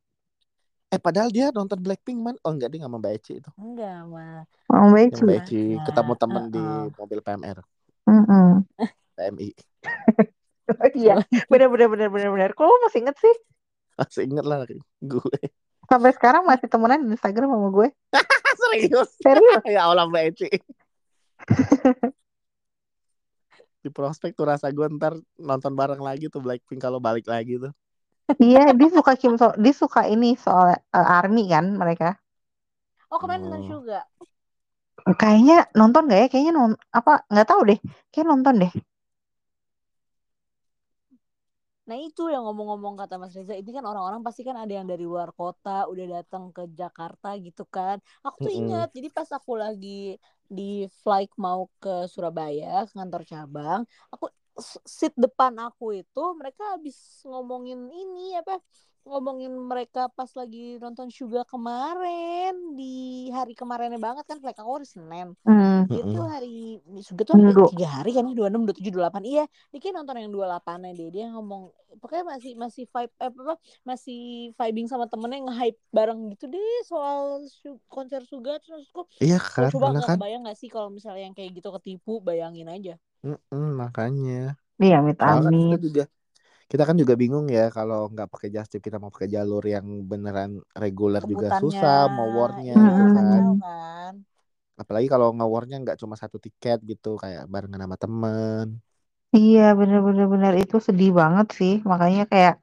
[0.88, 2.40] Eh, padahal dia nonton Blackpink man.
[2.48, 3.52] Oh, enggak, dia nggak mau Mbak Eci itu.
[3.60, 5.24] enggak mah Mau Yang sih.
[5.28, 6.96] Mbak Eci ketemu temen di uh-uh.
[6.96, 7.58] mobil PMR.
[8.08, 8.50] Mm-mm.
[9.20, 9.50] PMI.
[11.00, 12.50] Iya, bener bener bener bener bener.
[12.52, 13.36] Kok lo masih inget sih?
[13.96, 14.68] Masih inget lah
[15.00, 15.40] gue.
[15.88, 17.88] Sampai sekarang masih temenan di Instagram sama gue.
[18.60, 19.10] Serius.
[19.24, 19.64] Serius?
[19.76, 20.50] ya Allah Mbak Eci.
[23.88, 25.14] Di prospek tuh rasa gue ntar
[25.50, 27.72] nonton bareng lagi tuh Blackpink kalau balik lagi tuh.
[28.44, 32.08] Iya, dia suka Kim So, dia suka ini soal eh, army kan mereka.
[33.12, 33.72] oh kemarin nonton Oh.
[33.72, 33.98] juga
[35.22, 36.28] Kayaknya nonton gak ya?
[36.32, 37.80] Kayaknya non apa nggak tahu deh.
[38.12, 38.72] Kayak nonton deh.
[41.88, 45.04] Nah itu yang ngomong-ngomong kata Mas Reza, ini kan orang-orang pasti kan ada yang dari
[45.12, 47.96] luar kota udah datang ke Jakarta gitu kan.
[48.28, 50.20] Aku tuh ingat, jadi pas aku lagi
[50.50, 53.82] di flight mau ke Surabaya, ke kantor cabang,
[54.14, 54.26] aku
[54.84, 58.58] seat depan aku itu mereka habis ngomongin ini apa?
[59.08, 62.86] Ngomongin mereka pas lagi nonton Suga kemarin di
[63.38, 65.28] hari kemarinnya banget kan flight aku hari Senin.
[65.46, 65.86] Hmm.
[65.92, 66.16] Mm-mm.
[66.16, 66.50] tuh hari
[67.08, 67.54] Suga tuh Minggu.
[67.54, 71.08] apa, tiga hari kan 26, 27, 28 Iya dia kayak nonton yang 28 nya deh
[71.16, 71.64] Dia ngomong
[72.02, 73.54] Pokoknya masih masih vibe eh, apa,
[73.90, 74.18] Masih
[74.60, 79.66] vibing sama temennya Nge-hype bareng gitu deh Soal su- konser Suga Terus aku Iya "Lo
[79.66, 80.20] kan, coba bener gak kan?
[80.20, 82.94] kebayang gak sih Kalau misalnya yang kayak gitu ketipu Bayangin aja
[83.26, 84.34] Mm-mm, makanya.
[84.82, 85.80] Iya, amit kan kita amit.
[85.86, 86.02] juga
[86.72, 89.86] kita kan juga bingung ya kalau nggak pakai just tip kita mau pakai jalur yang
[90.12, 90.52] beneran
[90.84, 93.44] reguler juga susah mau warnya Iya gitu kan.
[93.62, 94.26] kan
[94.82, 98.66] Apalagi kalau nge-warnya nggak cuma satu tiket gitu kayak barengan sama temen.
[99.38, 101.74] Iya, bener bener bener itu sedih banget sih.
[101.92, 102.54] Makanya kayak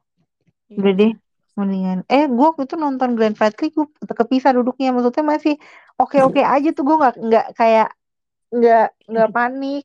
[0.79, 1.11] udah Iya deh
[1.59, 1.99] mendingan.
[2.13, 3.87] Eh, gue waktu itu nonton Grand Prix gue
[4.21, 4.89] kepisah duduknya.
[4.97, 5.55] Maksudnya masih
[6.01, 7.87] oke oke aja tuh gue nggak nggak kayak
[8.57, 9.83] nggak nggak panik.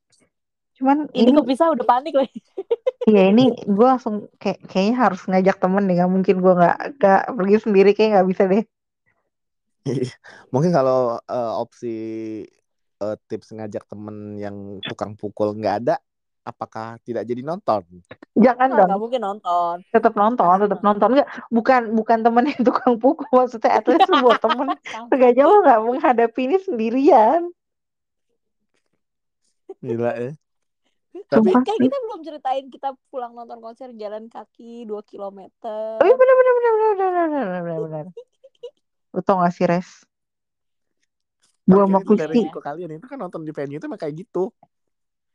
[0.80, 2.40] Cuman Ini ini kepisah udah panik lagi.
[3.10, 5.98] Iya ini gue langsung kayak kayaknya harus ngajak temen deh.
[5.98, 7.90] Nggak mungkin gue nggak nggak pergi sendiri.
[7.98, 8.64] Kayak nggak bisa deh.
[10.54, 11.96] Mungkin kalau eh, opsi
[13.02, 15.96] eh, tips ngajak temen yang tukang pukul nggak ada,
[16.46, 17.82] apakah tidak jadi nonton?
[18.38, 18.88] jangan Nggak, dong.
[18.94, 19.76] nggak mungkin nonton.
[19.90, 21.10] Tetap nonton tetap nonton.
[21.18, 23.26] Nggak bukan bukan temen yang tukang pukul.
[23.34, 24.68] Maksudnya at least lu buat temen.
[25.10, 27.42] Sengaja lo nggak menghadapi ini sendirian.
[29.82, 30.32] Gila ya.
[31.10, 36.06] Tapi Sumpah Kayak kita belum ceritain Kita pulang nonton konser Jalan kaki 2 kilometer oh
[36.06, 38.06] iya bener bener bener bener bener bener bener bener
[39.10, 40.06] lu tau gak sih res
[41.70, 44.50] sama itu dari Kusti kalian itu kan nonton di venue itu emang kayak gitu.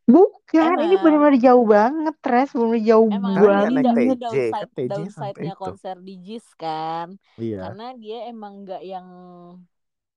[0.04, 1.02] bukan ini Emang.
[1.06, 5.96] bener-bener jauh banget res bener-bener jauh Emang banget naik ini TJ, downside, kan downside-nya konser
[6.02, 7.08] di JIS kan.
[7.40, 7.58] Iya.
[7.70, 9.08] Karena dia emang nggak yang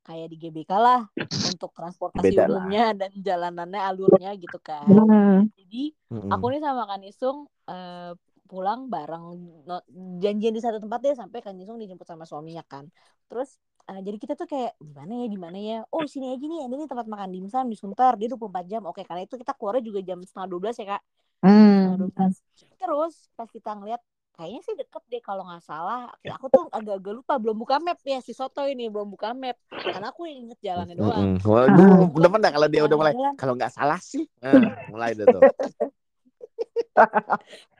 [0.08, 1.00] kayak di GBK lah
[1.48, 2.67] untuk transportasi Beda lah.
[2.67, 4.98] umumnya dan jalanannya alurnya gitu kan.
[5.10, 5.50] hmm.
[5.58, 5.77] Jadi
[6.12, 6.34] Mm-mm.
[6.34, 7.38] aku nih sama Kan Isung
[7.71, 8.12] eh,
[8.50, 9.23] pulang bareng
[9.67, 9.86] no-
[10.23, 12.86] janjian di satu tempat deh sampai Kan Isung dijemput sama suaminya kan.
[13.29, 13.50] Terus
[13.90, 15.75] eh, jadi kita tuh kayak di mana ya di mana ya?
[15.94, 18.82] Oh sini aja nih ada nih tempat makan dimsum di Sunter dia 24 jam.
[18.90, 21.02] Oke karena itu kita keluarnya juga jam setengah 12 ya kak.
[21.44, 21.98] Hmm.
[21.98, 22.34] 12.
[22.79, 24.02] Terus pas kita ngeliat
[24.38, 26.13] kayaknya sih deket deh kalau nggak salah.
[26.38, 29.58] Aku tuh agak-agak lupa belum buka map ya si Soto ini belum buka map.
[29.73, 31.42] Karena aku inget jalannya doang.
[31.42, 31.42] Mm-mm.
[31.42, 33.13] Waduh, demen dah kalau dia udah mulai.
[33.33, 34.54] Kalau nggak salah sih, Nah,
[34.94, 35.42] mulai deh tuh.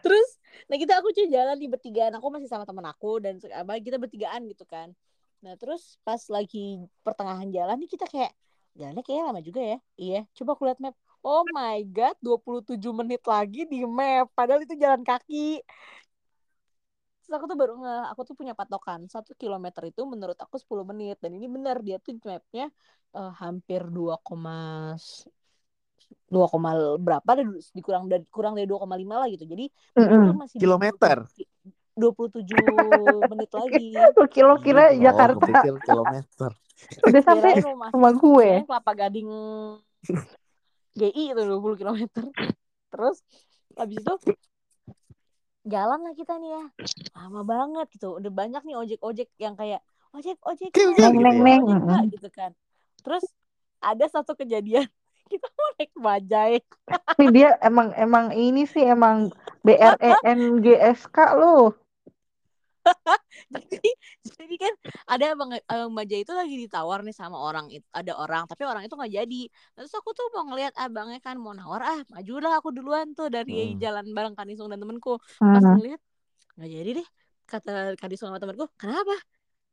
[0.02, 0.30] Terus
[0.68, 2.18] nah kita aku cuy jalan di bertigaan.
[2.18, 4.90] Aku masih sama temen aku dan apa kita bertigaan gitu kan.
[5.46, 8.34] Nah terus pas lagi pertengahan jalan nih kita kayak
[8.74, 9.78] jalannya kayaknya lama juga ya.
[9.98, 10.98] Iya, coba aku lihat map.
[11.26, 14.30] Oh my god, 27 menit lagi di map.
[14.38, 15.62] Padahal itu jalan kaki.
[17.28, 20.88] Terus aku tuh baru nge, aku tuh punya patokan satu kilometer itu menurut aku 10
[20.88, 22.72] menit dan ini benar dia tuh mapnya
[23.20, 24.16] eh, hampir 2,
[26.32, 26.48] 2,
[27.04, 29.44] berapa dan dikurang dari kurang dari 2,5 lah gitu.
[29.44, 29.68] Jadi
[30.00, 30.24] Mm-mm.
[30.24, 31.18] itu masih Kilometer.
[32.00, 32.64] 27
[33.32, 33.92] menit lagi.
[34.32, 35.46] Kilo kira Oh, Jakarta
[35.84, 36.52] kilometer.
[37.04, 38.50] udah sampai rumah gue.
[38.64, 39.30] Kelapa Gading
[41.00, 42.24] GI itu 20 km.
[42.88, 43.18] Terus
[43.76, 44.14] habis itu
[45.68, 46.64] jalan lah kita nih ya.
[47.16, 48.18] Lama banget gitu.
[48.18, 49.84] Udah banyak nih ojek-ojek yang kayak
[50.16, 51.44] ojek ojek Neng gitu neng ya.
[51.44, 51.62] neng.
[51.62, 52.14] ojek Kak," Mm-mm.
[52.16, 52.52] gitu kan.
[53.04, 53.24] Terus
[53.84, 54.88] ada satu kejadian
[55.32, 56.56] kita mau naik bajai.
[57.20, 59.30] Nih dia emang emang ini sih emang
[59.68, 61.76] E BRENGSK lu.
[63.54, 63.90] jadi
[64.38, 64.74] jadi kan
[65.12, 68.84] ada abang abang bajai itu lagi ditawar nih sama orang it- ada orang tapi orang
[68.86, 69.42] itu nggak jadi
[69.76, 73.52] terus aku tuh mau ngeliat abangnya kan mau nawar ah majulah aku duluan tuh dari
[73.76, 73.82] Hmm.
[73.84, 75.20] jalan bareng Kanisung dan temenku
[75.52, 75.78] pas Hmm.
[75.78, 76.00] ngeliat
[76.58, 77.08] nggak jadi deh
[77.48, 77.72] kata
[78.02, 79.16] Kanisung sama temenku kenapa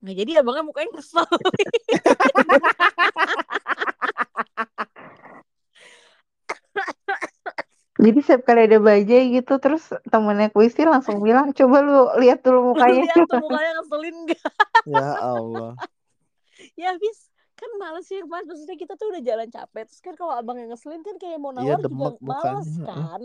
[0.02, 1.24] nggak jadi abangnya mukanya kesel
[7.94, 12.74] Jadi setiap kali ada bajai gitu terus temennya Kuisti langsung bilang coba lu lihat dulu
[12.74, 13.06] mukanya.
[13.06, 14.42] lihat tuh mukanya ngeselin gak
[14.84, 15.72] Ya Allah.
[16.80, 20.34] ya habis kan males ya mas maksudnya kita tuh udah jalan capek terus kan kalau
[20.34, 23.22] abang yang ngeselin kan kayak mau Iya, nawar juga demek males kan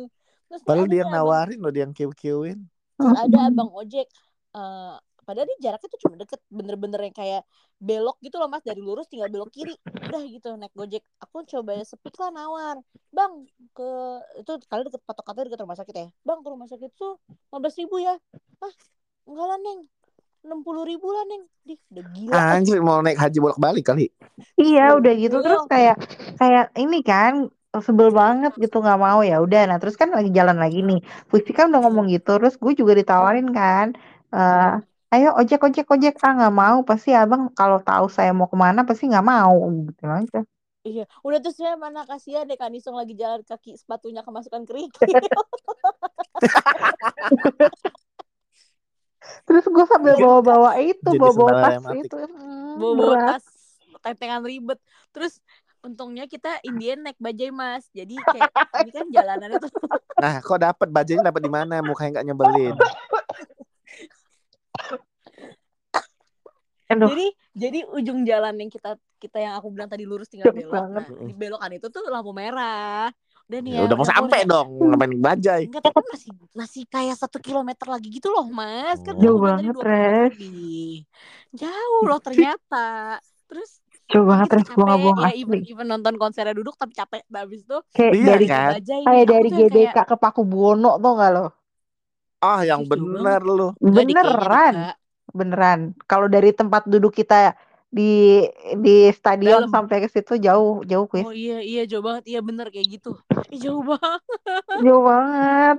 [0.50, 2.60] terus Padahal ada dia yang nawarin loh, dia yang kiu-kiuin.
[2.98, 4.06] Ada abang ojek
[4.54, 4.96] eh
[5.30, 7.42] padahal dia jaraknya tuh cuma deket bener-bener yang kayak
[7.78, 8.66] belok gitu loh mas.
[8.66, 9.78] Dari lurus tinggal belok kiri.
[10.10, 11.06] Udah gitu naik gojek.
[11.22, 12.82] Aku coba sepik lah nawar.
[13.14, 13.46] Bang
[13.78, 13.90] ke
[14.42, 16.08] itu kalian deket patokannya deket rumah sakit ya.
[16.26, 17.22] Bang ke rumah sakit tuh
[17.54, 18.18] 15 ribu ya.
[18.58, 18.74] Ah
[19.30, 19.82] enggak lah neng.
[20.40, 21.46] enam puluh ribu lah neng.
[21.62, 24.10] Di udah gila Anjir mau naik haji bolak-balik kali.
[24.58, 25.38] Iya udah gitu.
[25.46, 25.96] Terus kayak
[26.42, 29.22] kayak ini kan sebel banget gitu nggak mau.
[29.22, 31.06] Ya udah nah terus kan lagi jalan lagi nih.
[31.30, 32.40] Puisi kan udah ngomong gitu.
[32.40, 33.94] Terus gue juga ditawarin kan
[34.30, 34.74] eh
[35.14, 36.16] ayo ojek ojek ojek.
[36.22, 39.58] Ah nggak mau pasti abang kalau tahu saya mau ke mana pasti nggak mau
[39.90, 40.42] gitu aja.
[40.88, 45.06] Iya udah terus ya mana kasihan deh kanisong lagi jalan kaki sepatunya kemasukan kerikil.
[49.46, 53.30] Terus gue sambil bawa bawa itu bawa bawa tas itu hmm, bawa berat.
[53.38, 53.46] tas
[54.02, 54.80] tentengan ribet.
[55.12, 55.42] Terus
[55.84, 57.86] untungnya kita Indian naik bajai mas.
[57.92, 58.50] Jadi kayak
[58.86, 59.72] ini kan jalanannya tuh
[60.20, 61.80] Nah, kok dapat bajanya dapat di mana?
[61.80, 62.76] Mukanya nggak nyebelin.
[66.90, 67.08] Aduh.
[67.14, 70.86] jadi jadi ujung jalan yang kita kita yang aku bilang tadi lurus tinggal Jauh belok.
[70.90, 73.14] Nah di belokan itu tuh lampu merah.
[73.50, 75.62] Udah nih Ya, udah mau sampai udah- dong, ngapain bajai?
[75.70, 78.98] Enggak, tapi masih masih kayak satu kilometer lagi gitu loh mas.
[79.06, 80.34] Kan Jauh banget, 20 menit Res.
[81.54, 82.88] jauh loh ternyata.
[83.50, 83.70] Terus
[84.10, 84.66] coba banget res.
[84.70, 87.22] Gue bohong ya even, even nonton konsernya duduk tapi capek.
[87.30, 88.72] Nah, habis itu kayak Iya dari kan?
[88.78, 89.04] bajai.
[89.06, 91.46] Kayak dari tuh GBK kayak, ke Paku Buwono tuh nggak lo?
[92.40, 93.68] Ah, yang bener lu.
[93.84, 94.74] Enggak, di beneran.
[95.34, 97.54] Beneran kalau dari tempat duduk kita
[97.90, 98.46] di
[98.78, 99.74] di stadion Dalam.
[99.74, 103.18] sampai ke situ jauh jauh kuis Oh iya iya jauh banget iya bener kayak gitu.
[103.54, 104.22] Ih, jauh banget.
[104.86, 105.78] jauh banget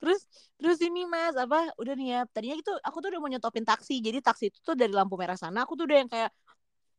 [0.00, 0.20] Terus
[0.56, 4.00] terus ini mas apa udah nih ya tadinya itu aku tuh udah mau nyetopin taksi
[4.00, 6.30] jadi taksi itu tuh dari lampu merah sana aku tuh udah yang kayak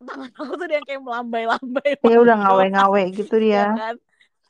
[0.06, 1.92] tangan aku tuh udah yang kayak melambai-lambai.
[2.06, 3.96] ya udah ngawe-ngawe gitu taksi, ya dia kan.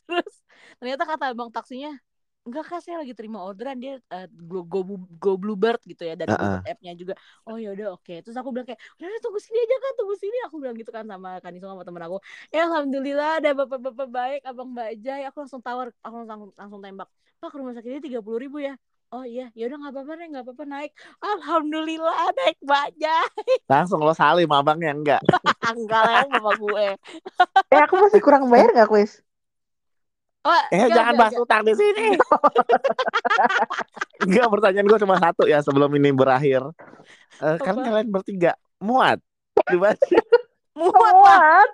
[0.08, 0.34] Terus
[0.80, 1.92] ternyata kata abang taksinya
[2.48, 4.80] enggak kak saya lagi terima orderan dia eh, go, go,
[5.20, 6.40] go Bluebird gitu ya dari Heeh.
[6.40, 7.14] Bluebird app-nya juga.
[7.44, 8.16] Oh ya udah oke.
[8.24, 10.38] Terus aku bilang kayak udah udah, tunggu sini aja kan tunggu sini.
[10.48, 12.18] Aku bilang gitu kan sama Kanisong sama temen aku.
[12.50, 15.22] Ya alhamdulillah ada bapak-bapak baik abang Mbak Jai.
[15.28, 18.74] Aku langsung tawar aku langsung langsung tembak pak ke rumah sakitnya tiga puluh ribu ya?
[19.12, 19.52] Oh iya.
[19.54, 20.92] Ya udah nggak apa-apa deh nggak apa-apa naik.
[21.20, 23.30] Alhamdulillah naik banyak
[23.68, 25.22] Langsung lo salim abangnya enggak.
[25.78, 26.88] enggak lah yang bapak gue.
[27.76, 29.27] Eh aku masih kurang bayar gak kuis
[30.48, 32.16] oh, Eh, jangan bahas utang di sini.
[34.24, 36.64] Enggak, pertanyaan gue cuma satu ya sebelum ini berakhir.
[37.44, 39.20] Eh, kan kalian bertiga muat.
[39.68, 40.20] Dibaca.
[40.78, 41.72] muat What?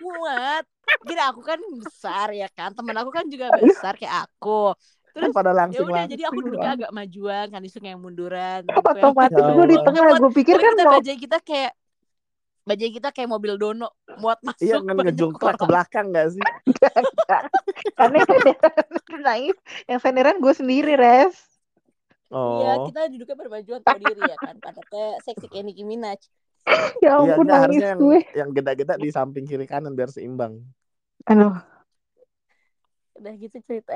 [0.00, 0.64] muat.
[1.02, 2.72] Gini aku kan besar ya kan.
[2.72, 4.74] Temen aku kan juga besar kayak aku.
[5.16, 6.76] Kan terus pada ya langsing udah jadi aku duduknya lah.
[6.76, 10.54] agak majuan kan Isung yang munduran temenku yang otomatis Ya gue di tengah gue pikir
[10.60, 11.72] kan kita mau kita kayak
[12.66, 16.42] bajai kita kayak mobil dono muat masuk Iya kan ngejungkrak ke belakang gak sih?
[17.98, 19.56] Karena yang naif,
[19.86, 21.38] yang senderan gue sendiri, Res.
[22.26, 22.90] Iya, Oh.
[22.90, 24.58] kita duduknya berbajuan tahu diri ya kan.
[24.58, 26.18] Pada kayak seksi kayak Nicki Minaj.
[26.98, 28.20] Ya Iya, ampun enggak, nangis harusnya yang, gue.
[28.34, 30.58] yang geda-geda di samping kiri kanan biar seimbang.
[31.30, 31.54] Aduh,
[33.16, 33.94] Udah gitu cerita.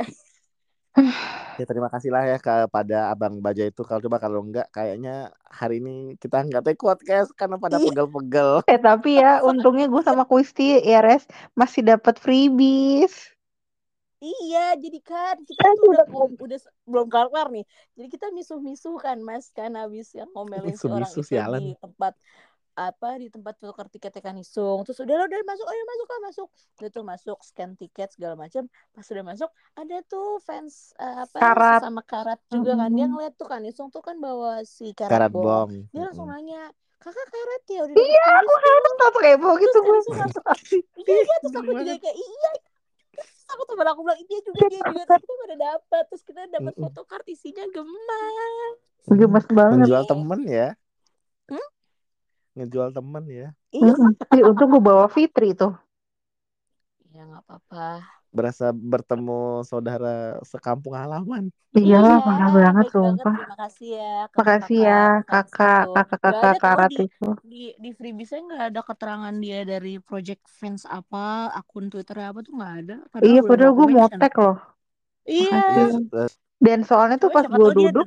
[1.57, 3.85] Ya terima kasih lah ya kepada Abang Baja itu.
[3.85, 7.93] Kalau coba kalau enggak kayaknya hari ini kita nggak take podcast karena pada Iya.
[7.93, 8.65] pegel-pegel.
[8.65, 13.13] eh tapi ya untungnya gue sama Kuisti ya Res masih dapat freebies.
[14.21, 17.65] Iya, jadi kan kita tuh udah ngom- udah belum kelar nih.
[17.97, 21.61] Jadi kita misuh-misuh kan Mas kan habis yang ngomelin si orang Misuh-misuh, itu sialan.
[21.61, 22.13] di tempat
[22.89, 24.79] apa di tempat tukar tiketnya kan isung.
[24.89, 26.49] Terus udah lo udah masuk, ayo masuk kan masuk.
[26.81, 28.63] Udah tuh masuk scan tiket segala macam.
[28.95, 29.51] Pas udah masuk
[29.81, 31.83] ada tuh fans eh, apa Karat.
[31.83, 32.91] sama karat juga kan.
[32.97, 35.45] Dia ngeliat tuh kan isung tuh kan bawa si karat, Karat bom.
[35.45, 35.71] bom.
[35.93, 36.33] Dia langsung Mm-mm.
[36.33, 36.73] nanya,
[37.03, 40.01] kakak karat ya udah Iya, aku freebies heran langsung kepo gitu Terus gue.
[40.01, 40.45] langsung langsung
[41.01, 42.51] iya iya terus aku juga kayak iya
[43.17, 46.41] Terus aku temen aku bilang dia juga dia juga terus kita pada dapat terus kita
[46.51, 48.79] dapat foto kart isinya gemas
[49.19, 49.77] Gemes banget.
[49.81, 50.67] Menjual temen ya.
[51.49, 51.67] Hmm?
[52.57, 53.47] Ngejual temen ya.
[53.77, 53.93] iya
[54.51, 55.73] untung gue bawa Fitri tuh.
[57.15, 57.85] ya nggak apa-apa
[58.37, 61.45] Berasa bertemu saudara sekampung halaman.
[61.79, 63.37] Iyalah, Iya, parah banget sumpah.
[63.37, 64.95] terima kasih ya Makasih ya
[65.31, 65.63] kakak, itu.
[65.63, 67.25] kakak, Nggak kakak ada tuh karat di itu.
[67.51, 71.19] di di freebiesnya nggak ada keterangan dia dari project fans apa
[71.59, 73.87] akun twitternya apa tuh nggak ada padahal Iya, padahal gue
[74.21, 74.57] tag loh.
[75.33, 76.05] iya Iya, se-
[76.67, 78.07] Dan soalnya tuh pas gue duduk,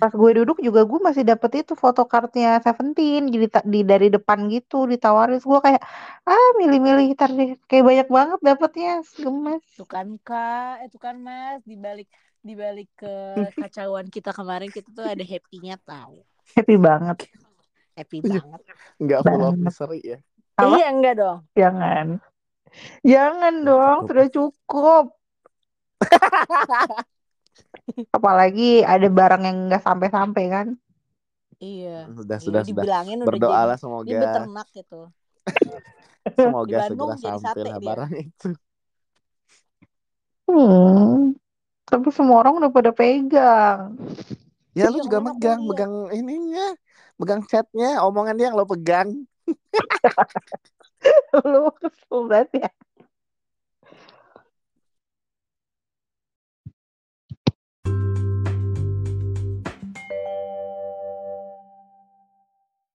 [0.00, 4.48] pas gue duduk juga gue masih dapet itu foto kartnya Seventeen jadi di dari depan
[4.48, 5.82] gitu ditawarin gue kayak
[6.24, 11.60] ah milih-milih ntar deh kayak banyak banget dapetnya gemes Tuh kan kak, itu kan mas
[11.64, 12.08] di balik
[12.40, 16.24] di balik kekacauan kita kemarin kita tuh ada happy-nya tahu.
[16.56, 17.18] happy banget
[17.98, 18.60] Happy banget.
[18.96, 20.18] nggak full of misery ya.
[20.56, 20.76] Apa?
[20.76, 21.38] Iya enggak dong.
[21.52, 22.06] jangan
[23.04, 25.04] jangan dong sudah cukup
[28.16, 30.68] apalagi ada barang yang nggak sampai-sampai kan
[31.60, 32.08] Iya.
[32.16, 32.84] Sudah Iya, sudah sudah.
[32.84, 35.00] dibilangin udah Berdoalah jadi semoga dia beternak gitu.
[36.36, 38.48] semoga segera sampai lah barang itu.
[40.48, 41.36] hmm
[41.90, 43.98] tapi semua orang udah pada pegang
[44.70, 46.66] Ya lu Iya, juga megang, megang ininya,
[47.18, 49.26] megang chatnya, omongan dia yang lo pegang.
[51.50, 52.70] lu kesel banget ya